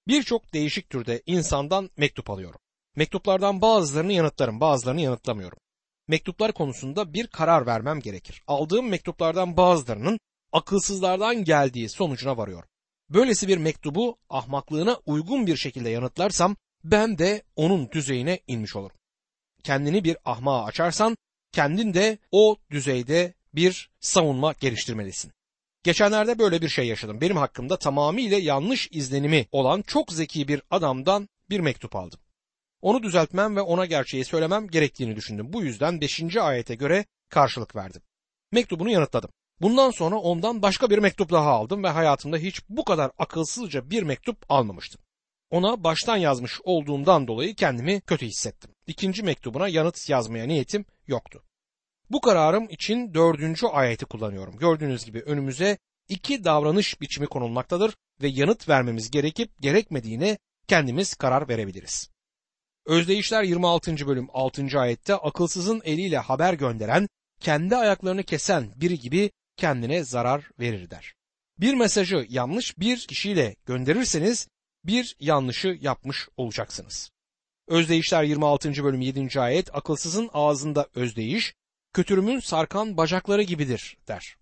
Birçok 0.08 0.54
değişik 0.54 0.90
türde 0.90 1.24
insandan 1.26 1.90
mektup 1.98 2.30
alıyorum. 2.30 2.60
Mektuplardan 2.96 3.62
bazılarını 3.62 4.14
yanıtlarım, 4.14 4.60
bazılarını 4.60 5.02
yanıtlamıyorum. 5.02 5.58
Mektuplar 6.08 6.52
konusunda 6.52 7.14
bir 7.14 7.28
karar 7.28 7.66
vermem 7.66 8.00
gerekir. 8.00 8.44
Aldığım 8.48 8.90
mektuplardan 8.90 9.58
bazılarının 9.58 10.20
akılsızlardan 10.52 11.44
geldiği 11.44 11.90
sonucuna 11.90 12.38
varıyorum. 12.38 12.70
Böylesi 13.10 13.48
bir 13.48 13.58
mektubu 13.58 14.18
ahmaklığına 14.30 15.00
uygun 15.06 15.48
bir 15.48 15.58
şekilde 15.58 15.90
yanıtlarsam 15.90 16.56
ben 16.84 17.18
de 17.18 17.44
onun 17.56 17.92
düzeyine 17.92 18.40
inmiş 18.48 18.76
olurum. 18.76 18.98
Kendini 19.64 20.04
bir 20.04 20.18
ahmağa 20.26 20.64
açarsan 20.64 21.18
kendin 21.52 21.94
de 21.94 22.18
o 22.32 22.58
düzeyde 22.72 23.34
bir 23.54 23.90
savunma 24.00 24.54
geliştirmelisin. 24.60 25.32
Geçenlerde 25.84 26.40
böyle 26.40 26.62
bir 26.62 26.70
şey 26.70 26.88
yaşadım. 26.88 27.22
Benim 27.22 27.38
hakkımda 27.38 27.80
tamamıyla 27.80 28.38
yanlış 28.38 28.88
izlenimi 28.92 29.48
olan 29.52 29.82
çok 29.82 30.12
zeki 30.12 30.48
bir 30.48 30.62
adamdan 30.72 31.30
bir 31.50 31.60
mektup 31.60 31.96
aldım. 31.96 32.20
Onu 32.86 33.04
düzeltmem 33.04 33.56
ve 33.56 33.62
ona 33.62 33.86
gerçeği 33.86 34.26
söylemem 34.26 34.68
gerektiğini 34.68 35.16
düşündüm. 35.16 35.54
Bu 35.54 35.64
yüzden 35.64 36.02
5. 36.02 36.38
ayete 36.38 36.76
göre 36.76 37.06
karşılık 37.30 37.76
verdim. 37.76 38.02
Mektubunu 38.52 38.90
yanıtladım. 38.90 39.30
Bundan 39.62 39.92
sonra 39.92 40.16
ondan 40.16 40.62
başka 40.62 40.90
bir 40.90 40.98
mektup 40.98 41.32
daha 41.32 41.50
aldım 41.50 41.84
ve 41.84 41.88
hayatımda 41.88 42.38
hiç 42.38 42.62
bu 42.70 42.84
kadar 42.84 43.12
akılsızca 43.18 43.90
bir 43.90 44.04
mektup 44.04 44.38
almamıştım. 44.50 45.02
Ona 45.50 45.84
baştan 45.84 46.18
yazmış 46.18 46.62
olduğumdan 46.64 47.28
dolayı 47.28 47.56
kendimi 47.56 48.02
kötü 48.02 48.26
hissettim. 48.26 48.72
İkinci 48.88 49.24
mektubuna 49.24 49.68
yanıt 49.68 50.10
yazmaya 50.10 50.46
niyetim 50.46 50.86
yoktu. 51.08 51.44
Bu 52.10 52.22
kararım 52.22 52.68
için 52.70 53.14
dördüncü 53.14 53.68
ayeti 53.68 54.06
kullanıyorum. 54.06 54.58
Gördüğünüz 54.58 55.06
gibi 55.06 55.22
önümüze 55.22 55.78
iki 56.10 56.44
davranış 56.44 57.02
biçimi 57.02 57.28
konulmaktadır 57.28 57.96
ve 58.22 58.28
yanıt 58.28 58.70
vermemiz 58.70 59.12
gerekip 59.12 59.62
gerekmediğine 59.62 60.38
kendimiz 60.68 61.16
karar 61.16 61.50
verebiliriz. 61.50 62.15
Özdeyişler 62.86 63.44
26. 63.44 64.08
bölüm 64.08 64.28
6. 64.34 64.80
ayette 64.80 65.16
akılsızın 65.16 65.82
eliyle 65.86 66.18
haber 66.18 66.54
gönderen, 66.54 67.08
kendi 67.40 67.76
ayaklarını 67.76 68.24
kesen 68.24 68.72
biri 68.76 69.00
gibi 69.00 69.32
kendine 69.58 70.04
zarar 70.04 70.50
verir 70.60 70.90
der. 70.90 71.14
Bir 71.60 71.74
mesajı 71.74 72.26
yanlış 72.30 72.80
bir 72.80 73.08
kişiyle 73.08 73.56
gönderirseniz 73.66 74.48
bir 74.84 75.16
yanlışı 75.20 75.78
yapmış 75.82 76.30
olacaksınız. 76.38 77.12
Özdeyişler 77.68 78.24
26. 78.24 78.84
bölüm 78.84 79.02
7. 79.02 79.40
ayet 79.40 79.76
akılsızın 79.76 80.30
ağzında 80.34 80.88
özdeyiş, 80.96 81.54
kötürümün 81.94 82.40
sarkan 82.40 82.98
bacakları 82.98 83.44
gibidir 83.44 83.98
der. 84.08 84.36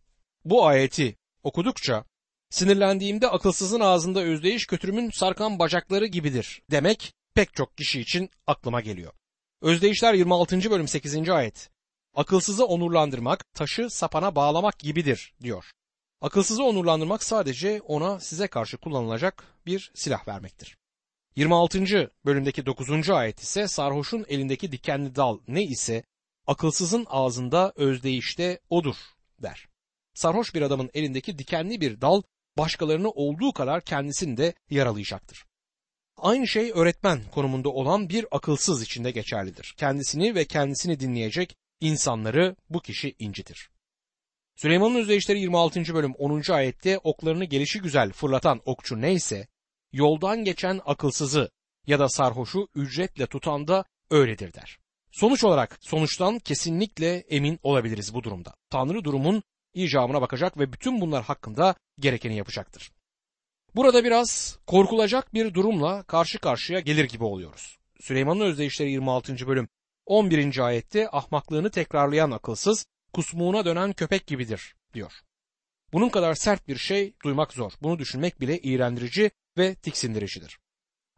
Bu 0.46 0.66
ayeti 0.66 1.16
okudukça 1.44 2.06
sinirlendiğimde 2.50 3.28
akılsızın 3.28 3.80
ağzında 3.80 4.22
özdeyiş 4.22 4.66
kötürümün 4.66 5.10
sarkan 5.10 5.60
bacakları 5.60 6.06
gibidir 6.06 6.62
demek 6.72 7.14
pek 7.36 7.54
çok 7.54 7.78
kişi 7.78 8.02
için 8.02 8.30
aklıma 8.48 8.82
geliyor. 8.82 9.14
Özdeyişler 9.62 10.14
26. 10.14 10.72
bölüm 10.72 10.88
8. 10.88 11.30
ayet 11.30 11.70
akılsızı 12.16 12.66
onurlandırmak 12.66 13.54
taşı 13.54 13.90
sapana 13.90 14.36
bağlamak 14.36 14.80
gibidir 14.80 15.34
diyor. 15.42 15.72
Akılsızı 16.22 16.64
onurlandırmak 16.64 17.24
sadece 17.24 17.82
ona 17.82 18.20
size 18.20 18.48
karşı 18.48 18.78
kullanılacak 18.78 19.44
bir 19.66 19.92
silah 19.96 20.28
vermektir. 20.28 20.78
26. 21.36 22.12
bölümdeki 22.26 22.66
9. 22.66 23.10
ayet 23.10 23.40
ise 23.40 23.68
sarhoşun 23.68 24.26
elindeki 24.28 24.72
dikenli 24.72 25.16
dal 25.16 25.40
ne 25.48 25.64
ise 25.64 26.04
akılsızın 26.48 27.06
ağzında 27.10 27.74
özdeyişte 27.76 28.60
odur 28.70 28.96
der. 29.42 29.68
Sarhoş 30.14 30.56
bir 30.56 30.62
adamın 30.62 30.90
elindeki 30.94 31.38
dikenli 31.38 31.82
bir 31.82 32.02
dal 32.02 32.22
başkalarını 32.58 33.10
olduğu 33.10 33.54
kadar 33.54 33.82
kendisini 33.82 34.38
de 34.38 34.54
yaralayacaktır. 34.70 35.46
Aynı 36.18 36.48
şey 36.48 36.72
öğretmen 36.76 37.22
konumunda 37.32 37.70
olan 37.70 38.10
bir 38.10 38.26
akılsız 38.32 38.84
içinde 38.84 39.12
geçerlidir. 39.12 39.74
Kendisini 39.78 40.36
ve 40.36 40.46
kendisini 40.46 41.00
dinleyecek 41.00 41.56
insanları 41.82 42.56
bu 42.70 42.80
kişi 42.80 43.16
incitir. 43.20 43.70
Süleyman'ın 44.56 44.96
özdeyişleri 44.96 45.40
26. 45.40 45.94
bölüm 45.94 46.14
10. 46.14 46.52
ayette 46.52 46.98
oklarını 46.98 47.46
gelişi 47.46 47.82
güzel 47.82 48.12
fırlatan 48.12 48.62
okçu 48.66 49.02
neyse, 49.02 49.48
yoldan 49.94 50.44
geçen 50.44 50.82
akılsızı 50.86 51.52
ya 51.88 52.00
da 52.00 52.10
sarhoşu 52.10 52.68
ücretle 52.76 53.28
tutan 53.28 53.68
da 53.68 53.86
öyledir 54.10 54.54
der. 54.54 54.80
Sonuç 55.12 55.44
olarak 55.44 55.78
sonuçtan 55.82 56.40
kesinlikle 56.40 57.16
emin 57.18 57.60
olabiliriz 57.64 58.14
bu 58.14 58.24
durumda. 58.24 58.54
Tanrı 58.70 59.04
durumun 59.04 59.44
icabına 59.74 60.22
bakacak 60.22 60.58
ve 60.58 60.74
bütün 60.74 61.02
bunlar 61.02 61.24
hakkında 61.24 61.76
gerekeni 62.00 62.38
yapacaktır. 62.38 62.92
Burada 63.76 64.04
biraz 64.04 64.60
korkulacak 64.68 65.34
bir 65.34 65.54
durumla 65.54 66.04
karşı 66.04 66.40
karşıya 66.40 66.80
gelir 66.80 67.06
gibi 67.06 67.24
oluyoruz. 67.24 67.78
Süleyman'ın 68.00 68.40
özdeyişleri 68.40 68.92
26. 68.92 69.48
bölüm 69.48 69.68
11. 70.06 70.60
ayette 70.60 71.10
ahmaklığını 71.12 71.72
tekrarlayan 71.72 72.32
akılsız 72.32 72.86
kusmuğuna 73.14 73.66
dönen 73.66 73.94
köpek 73.94 74.28
gibidir 74.28 74.76
diyor. 74.94 75.12
Bunun 75.94 76.10
kadar 76.10 76.34
sert 76.34 76.68
bir 76.68 76.78
şey 76.78 77.14
duymak 77.24 77.54
zor. 77.54 77.72
Bunu 77.82 78.00
düşünmek 78.00 78.42
bile 78.42 78.60
iğrendirici 78.60 79.32
ve 79.58 79.76
tiksindiricidir. 79.76 80.60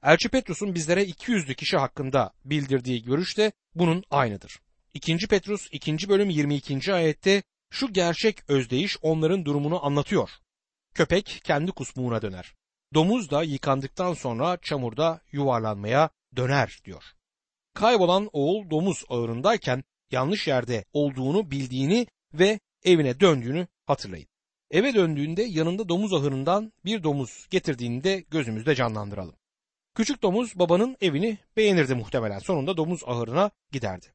Elçi 0.04 0.30
Petrus'un 0.30 0.76
bizlere 0.76 1.04
200'lü 1.04 1.56
kişi 1.56 1.78
hakkında 1.78 2.34
bildirdiği 2.46 3.04
görüş 3.04 3.38
de 3.38 3.52
bunun 3.76 4.04
aynıdır. 4.12 4.60
2. 4.94 5.28
Petrus 5.28 5.68
2. 5.72 6.10
bölüm 6.10 6.30
22. 6.30 6.94
ayette 6.94 7.44
şu 7.70 7.94
gerçek 7.94 8.50
özdeyiş 8.50 8.98
onların 9.02 9.46
durumunu 9.46 9.86
anlatıyor. 9.86 10.30
Köpek 10.96 11.42
kendi 11.44 11.72
kusmuğuna 11.72 12.22
döner. 12.22 12.54
Domuz 12.94 13.32
da 13.32 13.44
yıkandıktan 13.44 14.14
sonra 14.14 14.58
çamurda 14.62 15.22
yuvarlanmaya 15.32 16.10
döner 16.36 16.80
diyor. 16.86 17.04
Kaybolan 17.74 18.30
oğul 18.34 18.70
domuz 18.70 19.04
ağırındayken 19.10 19.84
yanlış 20.12 20.48
yerde 20.48 20.86
olduğunu 20.94 21.52
bildiğini 21.52 22.08
ve 22.34 22.60
evine 22.84 23.20
döndüğünü 23.20 23.68
hatırlayın. 23.86 24.28
Eve 24.72 24.94
döndüğünde 24.94 25.44
yanında 25.44 25.90
domuz 25.90 26.14
ahırından 26.14 26.74
bir 26.86 27.04
domuz 27.04 27.48
getirdiğini 27.50 28.04
de 28.04 28.20
gözümüzde 28.32 28.76
canlandıralım. 28.76 29.36
Küçük 29.96 30.22
domuz 30.22 30.60
babanın 30.60 30.98
evini 31.02 31.38
beğenirdi 31.58 31.96
muhtemelen. 31.96 32.40
Sonunda 32.40 32.78
domuz 32.78 33.04
ahırına 33.06 33.52
giderdi. 33.72 34.06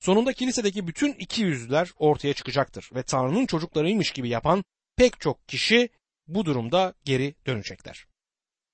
Sonunda 0.00 0.32
kilisedeki 0.32 0.86
bütün 0.86 1.12
iki 1.12 1.42
yüzlüler 1.42 1.90
ortaya 1.98 2.34
çıkacaktır 2.34 2.90
ve 2.94 3.02
Tanrı'nın 3.02 3.46
çocuklarıymış 3.46 4.10
gibi 4.10 4.28
yapan 4.28 4.64
pek 4.96 5.20
çok 5.20 5.48
kişi 5.48 5.88
bu 6.26 6.44
durumda 6.44 6.94
geri 7.04 7.34
dönecekler. 7.46 8.06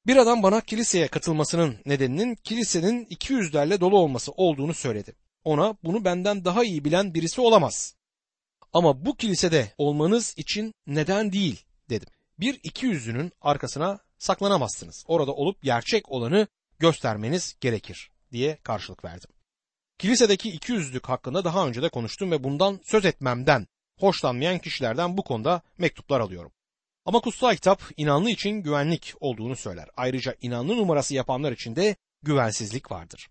Bir 0.07 0.17
adam 0.17 0.43
bana 0.43 0.61
kiliseye 0.61 1.09
katılmasının 1.09 1.77
nedeninin 1.87 2.35
kilisenin 2.35 3.07
iki 3.11 3.33
yüzlerle 3.33 3.81
dolu 3.81 3.99
olması 3.99 4.33
olduğunu 4.33 4.75
söyledi. 4.75 5.13
Ona 5.45 5.77
bunu 5.85 6.05
benden 6.05 6.45
daha 6.45 6.65
iyi 6.65 6.85
bilen 6.85 7.15
birisi 7.15 7.41
olamaz. 7.41 7.95
Ama 8.73 9.05
bu 9.07 9.17
kilisede 9.17 9.73
olmanız 9.79 10.35
için 10.37 10.75
neden 10.87 11.33
değil 11.33 11.65
dedim. 11.91 12.09
Bir 12.39 12.61
iki 12.63 12.87
yüzlünün 12.87 13.33
arkasına 13.41 13.99
saklanamazsınız. 14.19 15.05
Orada 15.09 15.33
olup 15.33 15.63
gerçek 15.63 16.13
olanı 16.13 16.47
göstermeniz 16.79 17.57
gerekir 17.61 18.11
diye 18.33 18.59
karşılık 18.63 19.05
verdim. 19.05 19.31
Kilisedeki 19.99 20.51
iki 20.51 20.73
yüzlük 20.73 21.09
hakkında 21.09 21.45
daha 21.45 21.67
önce 21.67 21.83
de 21.83 21.89
konuştum 21.89 22.31
ve 22.31 22.45
bundan 22.45 22.81
söz 22.85 23.05
etmemden 23.05 23.67
hoşlanmayan 23.99 24.59
kişilerden 24.59 25.17
bu 25.17 25.23
konuda 25.23 25.63
mektuplar 25.79 26.21
alıyorum. 26.21 26.53
Ama 27.09 27.21
kutsal 27.21 27.55
kitap 27.55 27.83
inanlı 27.97 28.31
için 28.31 28.51
güvenlik 28.51 29.15
olduğunu 29.21 29.57
söyler. 29.57 29.89
Ayrıca 29.97 30.35
inanlı 30.41 30.77
numarası 30.77 31.15
yapanlar 31.15 31.53
için 31.53 31.77
de 31.77 31.97
güvensizlik 32.23 32.91
vardır. 32.91 33.29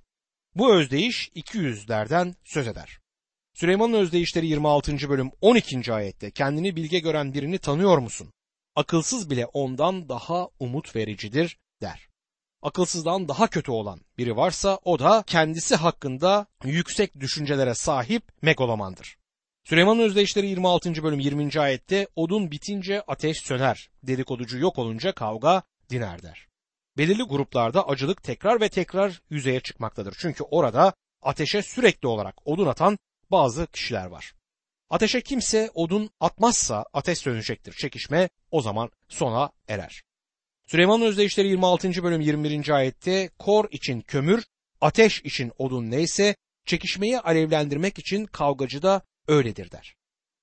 Bu 0.55 0.75
özdeyiş 0.75 1.31
iki 1.35 1.57
yüzlerden 1.57 2.35
söz 2.43 2.67
eder. 2.67 2.99
Süleyman'ın 3.53 3.93
özdeyişleri 3.93 4.47
26. 4.47 5.09
bölüm 5.09 5.31
12. 5.41 5.93
ayette 5.93 6.31
kendini 6.31 6.75
bilge 6.75 6.99
gören 6.99 7.33
birini 7.33 7.57
tanıyor 7.57 7.97
musun? 7.97 8.33
Akılsız 8.75 9.29
bile 9.29 9.45
ondan 9.45 10.09
daha 10.09 10.49
umut 10.59 10.95
vericidir 10.95 11.57
der. 11.81 12.09
Akılsızdan 12.61 13.27
daha 13.27 13.47
kötü 13.47 13.71
olan 13.71 14.01
biri 14.17 14.35
varsa 14.35 14.79
o 14.83 14.99
da 14.99 15.23
kendisi 15.27 15.75
hakkında 15.75 16.47
yüksek 16.63 17.19
düşüncelere 17.19 17.73
sahip 17.73 18.23
megalomandır. 18.41 19.16
Süleyman'ın 19.69 19.99
özdeyişleri 19.99 20.47
26. 20.47 21.03
bölüm 21.03 21.19
20. 21.19 21.59
ayette 21.59 22.07
odun 22.15 22.51
bitince 22.51 23.01
ateş 23.01 23.37
söner, 23.37 23.89
dedikoducu 24.03 24.57
yok 24.57 24.77
olunca 24.77 25.11
kavga 25.11 25.63
diner 25.89 26.23
der. 26.23 26.47
Belirli 26.97 27.23
gruplarda 27.23 27.87
acılık 27.87 28.23
tekrar 28.23 28.61
ve 28.61 28.69
tekrar 28.69 29.21
yüzeye 29.29 29.59
çıkmaktadır. 29.59 30.15
Çünkü 30.19 30.43
orada 30.43 30.93
ateşe 31.21 31.61
sürekli 31.61 32.07
olarak 32.07 32.47
odun 32.47 32.67
atan 32.67 32.97
bazı 33.31 33.67
kişiler 33.67 34.05
var. 34.05 34.33
Ateşe 34.89 35.21
kimse 35.21 35.71
odun 35.73 36.09
atmazsa 36.19 36.85
ateş 36.93 37.17
sönecektir. 37.17 37.73
Çekişme 37.73 38.29
o 38.51 38.61
zaman 38.61 38.89
sona 39.09 39.51
erer. 39.67 40.01
Süleyman'ın 40.67 41.05
özdeyişleri 41.05 41.47
26. 41.47 42.03
bölüm 42.03 42.21
21. 42.21 42.69
ayette 42.69 43.29
kor 43.39 43.65
için 43.71 44.01
kömür, 44.01 44.43
ateş 44.81 45.21
için 45.21 45.51
odun 45.57 45.91
neyse 45.91 46.35
çekişmeyi 46.65 47.19
alevlendirmek 47.19 47.99
için 47.99 48.25
kavgacı 48.25 48.81
da 48.81 49.01
öyledir 49.27 49.71
der. 49.71 49.95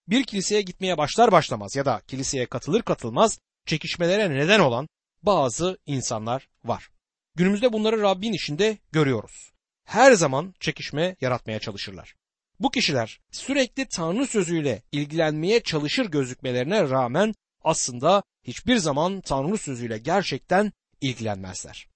Bir 0.08 0.24
kiliseye 0.24 0.62
gitmeye 0.62 0.98
başlar 0.98 1.32
başlamaz 1.32 1.76
ya 1.76 1.84
da 1.84 2.00
kiliseye 2.06 2.46
katılır 2.46 2.82
katılmaz 2.82 3.38
çekişmelere 3.66 4.30
neden 4.30 4.60
olan 4.60 4.88
bazı 5.22 5.78
insanlar 5.86 6.48
var. 6.64 6.90
Günümüzde 7.34 7.72
bunları 7.72 8.00
Rabbin 8.00 8.32
işinde 8.32 8.78
görüyoruz. 8.92 9.52
Her 9.84 10.12
zaman 10.12 10.54
çekişme 10.60 11.16
yaratmaya 11.20 11.58
çalışırlar. 11.58 12.14
Bu 12.60 12.70
kişiler 12.70 13.20
sürekli 13.30 13.88
Tanrı 13.96 14.26
sözüyle 14.26 14.82
ilgilenmeye 14.92 15.62
çalışır 15.62 16.06
gözükmelerine 16.06 16.90
rağmen 16.90 17.34
aslında 17.64 18.22
hiçbir 18.44 18.76
zaman 18.76 19.20
Tanrı 19.20 19.58
sözüyle 19.58 19.98
gerçekten 19.98 20.72
ilgilenmezler. 21.00 21.88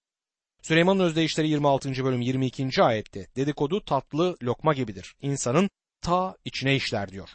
Süleyman'ın 0.62 1.04
özdeyişleri 1.04 1.48
26. 1.48 2.04
bölüm 2.04 2.20
22. 2.20 2.82
ayette 2.82 3.26
dedikodu 3.36 3.84
tatlı 3.84 4.36
lokma 4.42 4.74
gibidir. 4.74 5.14
İnsanın 5.22 5.70
ta 6.00 6.36
içine 6.44 6.76
işler 6.76 7.08
diyor. 7.08 7.28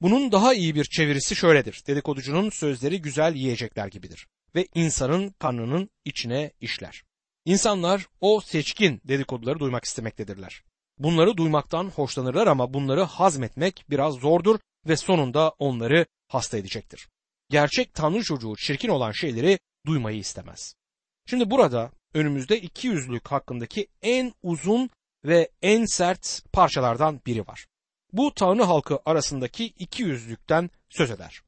Bunun 0.00 0.32
daha 0.32 0.54
iyi 0.54 0.74
bir 0.74 0.84
çevirisi 0.84 1.36
şöyledir. 1.36 1.82
Dedikoducunun 1.86 2.50
sözleri 2.50 3.02
güzel 3.02 3.34
yiyecekler 3.34 3.86
gibidir 3.86 4.26
ve 4.54 4.68
insanın 4.74 5.34
karnının 5.38 5.90
içine 6.04 6.52
işler. 6.60 7.02
İnsanlar 7.44 8.06
o 8.20 8.40
seçkin 8.40 9.00
dedikoduları 9.04 9.58
duymak 9.58 9.84
istemektedirler. 9.84 10.62
Bunları 10.98 11.36
duymaktan 11.36 11.84
hoşlanırlar 11.88 12.46
ama 12.46 12.74
bunları 12.74 13.02
hazmetmek 13.02 13.84
biraz 13.90 14.14
zordur 14.14 14.58
ve 14.88 14.96
sonunda 14.96 15.48
onları 15.58 16.06
hasta 16.28 16.58
edecektir. 16.58 17.08
Gerçek 17.50 17.94
Tanrı 17.94 18.22
çocuğu 18.22 18.54
çirkin 18.56 18.88
olan 18.88 19.12
şeyleri 19.12 19.58
duymayı 19.86 20.18
istemez. 20.18 20.74
Şimdi 21.26 21.50
burada 21.50 21.90
önümüzde 22.14 22.60
iki 22.60 22.88
yüzlük 22.88 23.28
hakkındaki 23.28 23.86
en 24.02 24.32
uzun 24.42 24.90
ve 25.24 25.50
en 25.62 25.84
sert 25.84 26.42
parçalardan 26.52 27.20
biri 27.26 27.46
var. 27.46 27.66
Bu 28.14 28.34
Tanrı 28.34 28.62
halkı 28.62 28.98
arasındaki 29.06 29.64
iki 29.64 30.02
yüzlükten 30.02 30.70
söz 30.88 31.10
eder. 31.10 31.42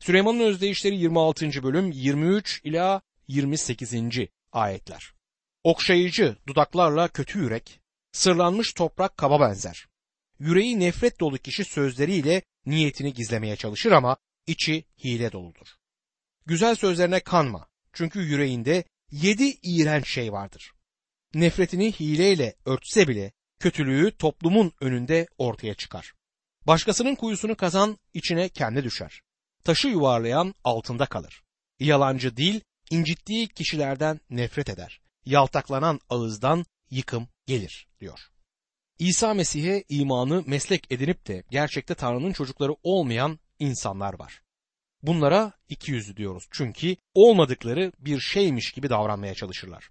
Süleyman'ın 0.00 0.40
özdeyişleri 0.40 0.96
26. 0.96 1.62
bölüm 1.62 1.90
23 1.90 2.60
ila 2.64 3.02
28. 3.28 3.94
ayetler. 4.52 5.12
Okşayıcı 5.64 6.36
dudaklarla 6.46 7.08
kötü 7.08 7.38
yürek, 7.38 7.80
sırlanmış 8.12 8.72
toprak 8.72 9.16
kaba 9.16 9.40
benzer. 9.40 9.86
Yüreği 10.38 10.80
nefret 10.80 11.20
dolu 11.20 11.38
kişi 11.38 11.64
sözleriyle 11.64 12.42
niyetini 12.66 13.12
gizlemeye 13.12 13.56
çalışır 13.56 13.92
ama 13.92 14.16
içi 14.46 14.84
hile 15.04 15.32
doludur. 15.32 15.66
Güzel 16.46 16.74
sözlerine 16.74 17.20
kanma 17.20 17.68
çünkü 17.92 18.20
yüreğinde 18.20 18.84
yedi 19.10 19.54
iğrenç 19.62 20.08
şey 20.08 20.32
vardır. 20.32 20.72
nefretini 21.34 21.92
hileyle 21.92 22.54
örtse 22.64 23.08
bile 23.08 23.32
kötülüğü 23.60 24.16
toplumun 24.16 24.72
önünde 24.80 25.26
ortaya 25.38 25.74
çıkar. 25.74 26.12
Başkasının 26.66 27.14
kuyusunu 27.14 27.56
kazan 27.56 27.98
içine 28.14 28.48
kendi 28.48 28.84
düşer. 28.84 29.22
Taşı 29.64 29.88
yuvarlayan 29.88 30.54
altında 30.64 31.06
kalır. 31.06 31.42
Yalancı 31.80 32.36
dil 32.36 32.60
incittiği 32.90 33.48
kişilerden 33.48 34.20
nefret 34.30 34.68
eder. 34.68 35.00
Yaltaklanan 35.24 36.00
ağızdan 36.08 36.64
yıkım 36.90 37.28
gelir 37.46 37.88
diyor. 38.00 38.20
İsa 38.98 39.34
Mesih'e 39.34 39.84
imanı 39.88 40.44
meslek 40.46 40.92
edinip 40.92 41.26
de 41.26 41.44
gerçekte 41.50 41.94
Tanrı'nın 41.94 42.32
çocukları 42.32 42.72
olmayan 42.82 43.38
insanlar 43.58 44.18
var. 44.18 44.42
Bunlara 45.02 45.52
iki 45.68 45.92
yüzlü 45.92 46.16
diyoruz 46.16 46.44
çünkü 46.50 46.96
olmadıkları 47.14 47.92
bir 47.98 48.20
şeymiş 48.20 48.72
gibi 48.72 48.90
davranmaya 48.90 49.34
çalışırlar. 49.34 49.90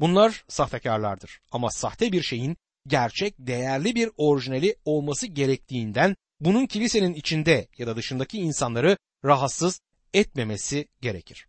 Bunlar 0.00 0.44
sahtekarlardır 0.48 1.40
ama 1.52 1.70
sahte 1.70 2.12
bir 2.12 2.22
şeyin 2.22 2.56
gerçek, 2.86 3.34
değerli 3.38 3.94
bir 3.94 4.10
orijinali 4.16 4.76
olması 4.84 5.26
gerektiğinden 5.26 6.16
bunun 6.40 6.66
kilisenin 6.66 7.14
içinde 7.14 7.68
ya 7.78 7.86
da 7.86 7.96
dışındaki 7.96 8.38
insanları 8.38 8.96
rahatsız 9.24 9.80
etmemesi 10.14 10.88
gerekir. 11.00 11.46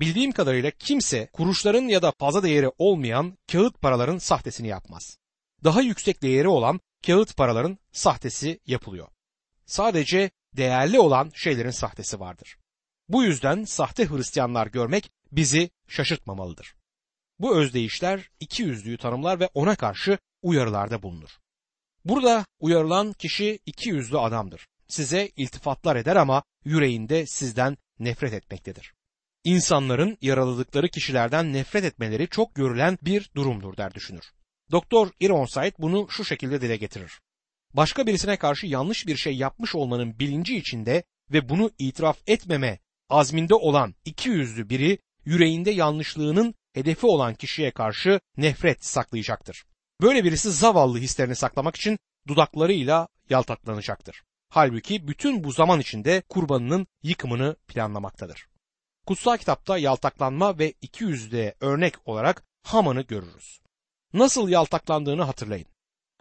Bildiğim 0.00 0.32
kadarıyla 0.32 0.70
kimse 0.70 1.28
kuruşların 1.32 1.88
ya 1.88 2.02
da 2.02 2.12
fazla 2.18 2.42
değeri 2.42 2.70
olmayan 2.78 3.38
kağıt 3.52 3.80
paraların 3.80 4.18
sahtesini 4.18 4.68
yapmaz. 4.68 5.18
Daha 5.64 5.80
yüksek 5.80 6.22
değeri 6.22 6.48
olan 6.48 6.80
kağıt 7.06 7.36
paraların 7.36 7.78
sahtesi 7.92 8.60
yapılıyor. 8.66 9.08
Sadece 9.66 10.30
değerli 10.56 11.00
olan 11.00 11.30
şeylerin 11.34 11.70
sahtesi 11.70 12.20
vardır. 12.20 12.58
Bu 13.08 13.24
yüzden 13.24 13.64
sahte 13.64 14.08
Hristiyanlar 14.08 14.66
görmek 14.66 15.10
bizi 15.32 15.70
şaşırtmamalıdır. 15.88 16.74
Bu 17.38 17.56
özdeyişler 17.56 18.30
iki 18.40 18.62
yüzlüyü 18.62 18.98
tanımlar 18.98 19.40
ve 19.40 19.48
ona 19.54 19.76
karşı 19.76 20.18
uyarılarda 20.42 21.02
bulunur. 21.02 21.30
Burada 22.04 22.46
uyarılan 22.60 23.12
kişi 23.12 23.58
iki 23.66 23.88
yüzlü 23.88 24.18
adamdır. 24.18 24.66
Size 24.88 25.30
iltifatlar 25.36 25.96
eder 25.96 26.16
ama 26.16 26.42
yüreğinde 26.64 27.26
sizden 27.26 27.76
nefret 27.98 28.32
etmektedir. 28.32 28.94
İnsanların 29.44 30.18
yaraladıkları 30.20 30.88
kişilerden 30.88 31.52
nefret 31.52 31.84
etmeleri 31.84 32.28
çok 32.28 32.54
görülen 32.54 32.98
bir 33.02 33.30
durumdur 33.36 33.76
der 33.76 33.94
düşünür. 33.94 34.32
Doktor 34.70 35.10
Ironside 35.20 35.72
bunu 35.78 36.06
şu 36.10 36.24
şekilde 36.24 36.60
dile 36.60 36.76
getirir. 36.76 37.20
Başka 37.74 38.06
birisine 38.06 38.36
karşı 38.36 38.66
yanlış 38.66 39.06
bir 39.06 39.16
şey 39.16 39.36
yapmış 39.36 39.74
olmanın 39.74 40.18
bilinci 40.18 40.56
içinde 40.56 41.02
ve 41.32 41.48
bunu 41.48 41.70
itiraf 41.78 42.18
etmeme 42.26 42.78
azminde 43.08 43.54
olan 43.54 43.94
iki 44.04 44.28
yüzlü 44.28 44.68
biri 44.68 44.98
yüreğinde 45.24 45.70
yanlışlığının 45.70 46.54
hedefi 46.72 47.06
olan 47.06 47.34
kişiye 47.34 47.70
karşı 47.70 48.20
nefret 48.36 48.84
saklayacaktır. 48.84 49.64
Böyle 50.00 50.24
birisi 50.24 50.50
zavallı 50.50 50.98
hislerini 50.98 51.36
saklamak 51.36 51.76
için 51.76 51.98
dudaklarıyla 52.28 53.08
yaltaklanacaktır. 53.30 54.22
Halbuki 54.48 55.08
bütün 55.08 55.44
bu 55.44 55.52
zaman 55.52 55.80
içinde 55.80 56.22
kurbanının 56.28 56.86
yıkımını 57.02 57.56
planlamaktadır. 57.68 58.46
Kutsal 59.06 59.36
kitapta 59.36 59.78
yaltaklanma 59.78 60.58
ve 60.58 60.74
iki 60.82 61.04
yüzlüğe 61.04 61.54
örnek 61.60 62.08
olarak 62.08 62.44
Haman'ı 62.62 63.02
görürüz. 63.02 63.60
Nasıl 64.12 64.48
yaltaklandığını 64.48 65.22
hatırlayın. 65.22 65.66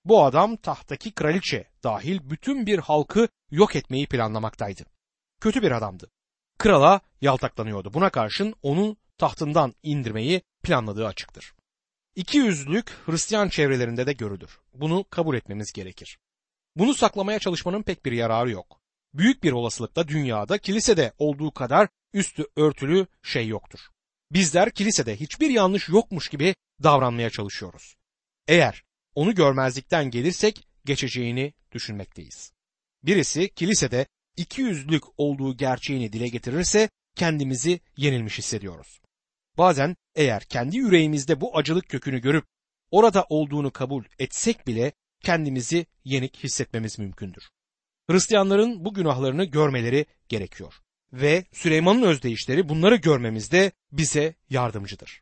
Bu 0.05 0.23
adam 0.23 0.55
tahtaki 0.55 1.11
kraliçe 1.11 1.69
dahil 1.83 2.19
bütün 2.29 2.65
bir 2.65 2.79
halkı 2.79 3.27
yok 3.51 3.75
etmeyi 3.75 4.07
planlamaktaydı. 4.07 4.83
Kötü 5.41 5.61
bir 5.61 5.71
adamdı. 5.71 6.11
Krala 6.57 7.01
yaltaklanıyordu. 7.21 7.93
Buna 7.93 8.09
karşın 8.09 8.55
onu 8.61 8.97
tahtından 9.17 9.73
indirmeyi 9.83 10.41
planladığı 10.63 11.07
açıktır. 11.07 11.54
İki 12.15 12.37
yüzlülük 12.37 12.89
Hristiyan 13.05 13.49
çevrelerinde 13.49 14.07
de 14.07 14.13
görülür. 14.13 14.59
Bunu 14.73 15.05
kabul 15.09 15.35
etmemiz 15.35 15.71
gerekir. 15.73 16.17
Bunu 16.75 16.93
saklamaya 16.93 17.39
çalışmanın 17.39 17.83
pek 17.83 18.05
bir 18.05 18.11
yararı 18.11 18.51
yok. 18.51 18.81
Büyük 19.13 19.43
bir 19.43 19.51
olasılıkla 19.51 20.07
dünyada 20.07 20.57
kilisede 20.57 21.13
olduğu 21.17 21.51
kadar 21.51 21.87
üstü 22.13 22.45
örtülü 22.55 23.07
şey 23.23 23.47
yoktur. 23.47 23.79
Bizler 24.31 24.71
kilisede 24.71 25.19
hiçbir 25.19 25.49
yanlış 25.49 25.89
yokmuş 25.89 26.29
gibi 26.29 26.55
davranmaya 26.83 27.29
çalışıyoruz. 27.29 27.95
Eğer 28.47 28.83
onu 29.15 29.35
görmezlikten 29.35 30.09
gelirsek 30.11 30.67
geçeceğini 30.85 31.53
düşünmekteyiz. 31.71 32.51
Birisi 33.03 33.49
kilisede 33.49 34.05
iki 34.37 34.61
yüzlük 34.61 35.03
olduğu 35.17 35.57
gerçeğini 35.57 36.13
dile 36.13 36.27
getirirse 36.27 36.89
kendimizi 37.15 37.79
yenilmiş 37.97 38.37
hissediyoruz. 38.37 39.01
Bazen 39.57 39.95
eğer 40.15 40.43
kendi 40.43 40.77
yüreğimizde 40.77 41.41
bu 41.41 41.57
acılık 41.57 41.89
kökünü 41.89 42.21
görüp 42.21 42.45
orada 42.91 43.25
olduğunu 43.29 43.71
kabul 43.71 44.03
etsek 44.19 44.67
bile 44.67 44.91
kendimizi 45.23 45.85
yenik 46.03 46.43
hissetmemiz 46.43 46.99
mümkündür. 46.99 47.43
Hristiyanların 48.09 48.85
bu 48.85 48.93
günahlarını 48.93 49.43
görmeleri 49.43 50.05
gerekiyor 50.29 50.73
ve 51.13 51.45
Süleyman'ın 51.53 52.01
özdeyişleri 52.01 52.69
bunları 52.69 52.95
görmemizde 52.95 53.71
bize 53.91 54.35
yardımcıdır. 54.49 55.21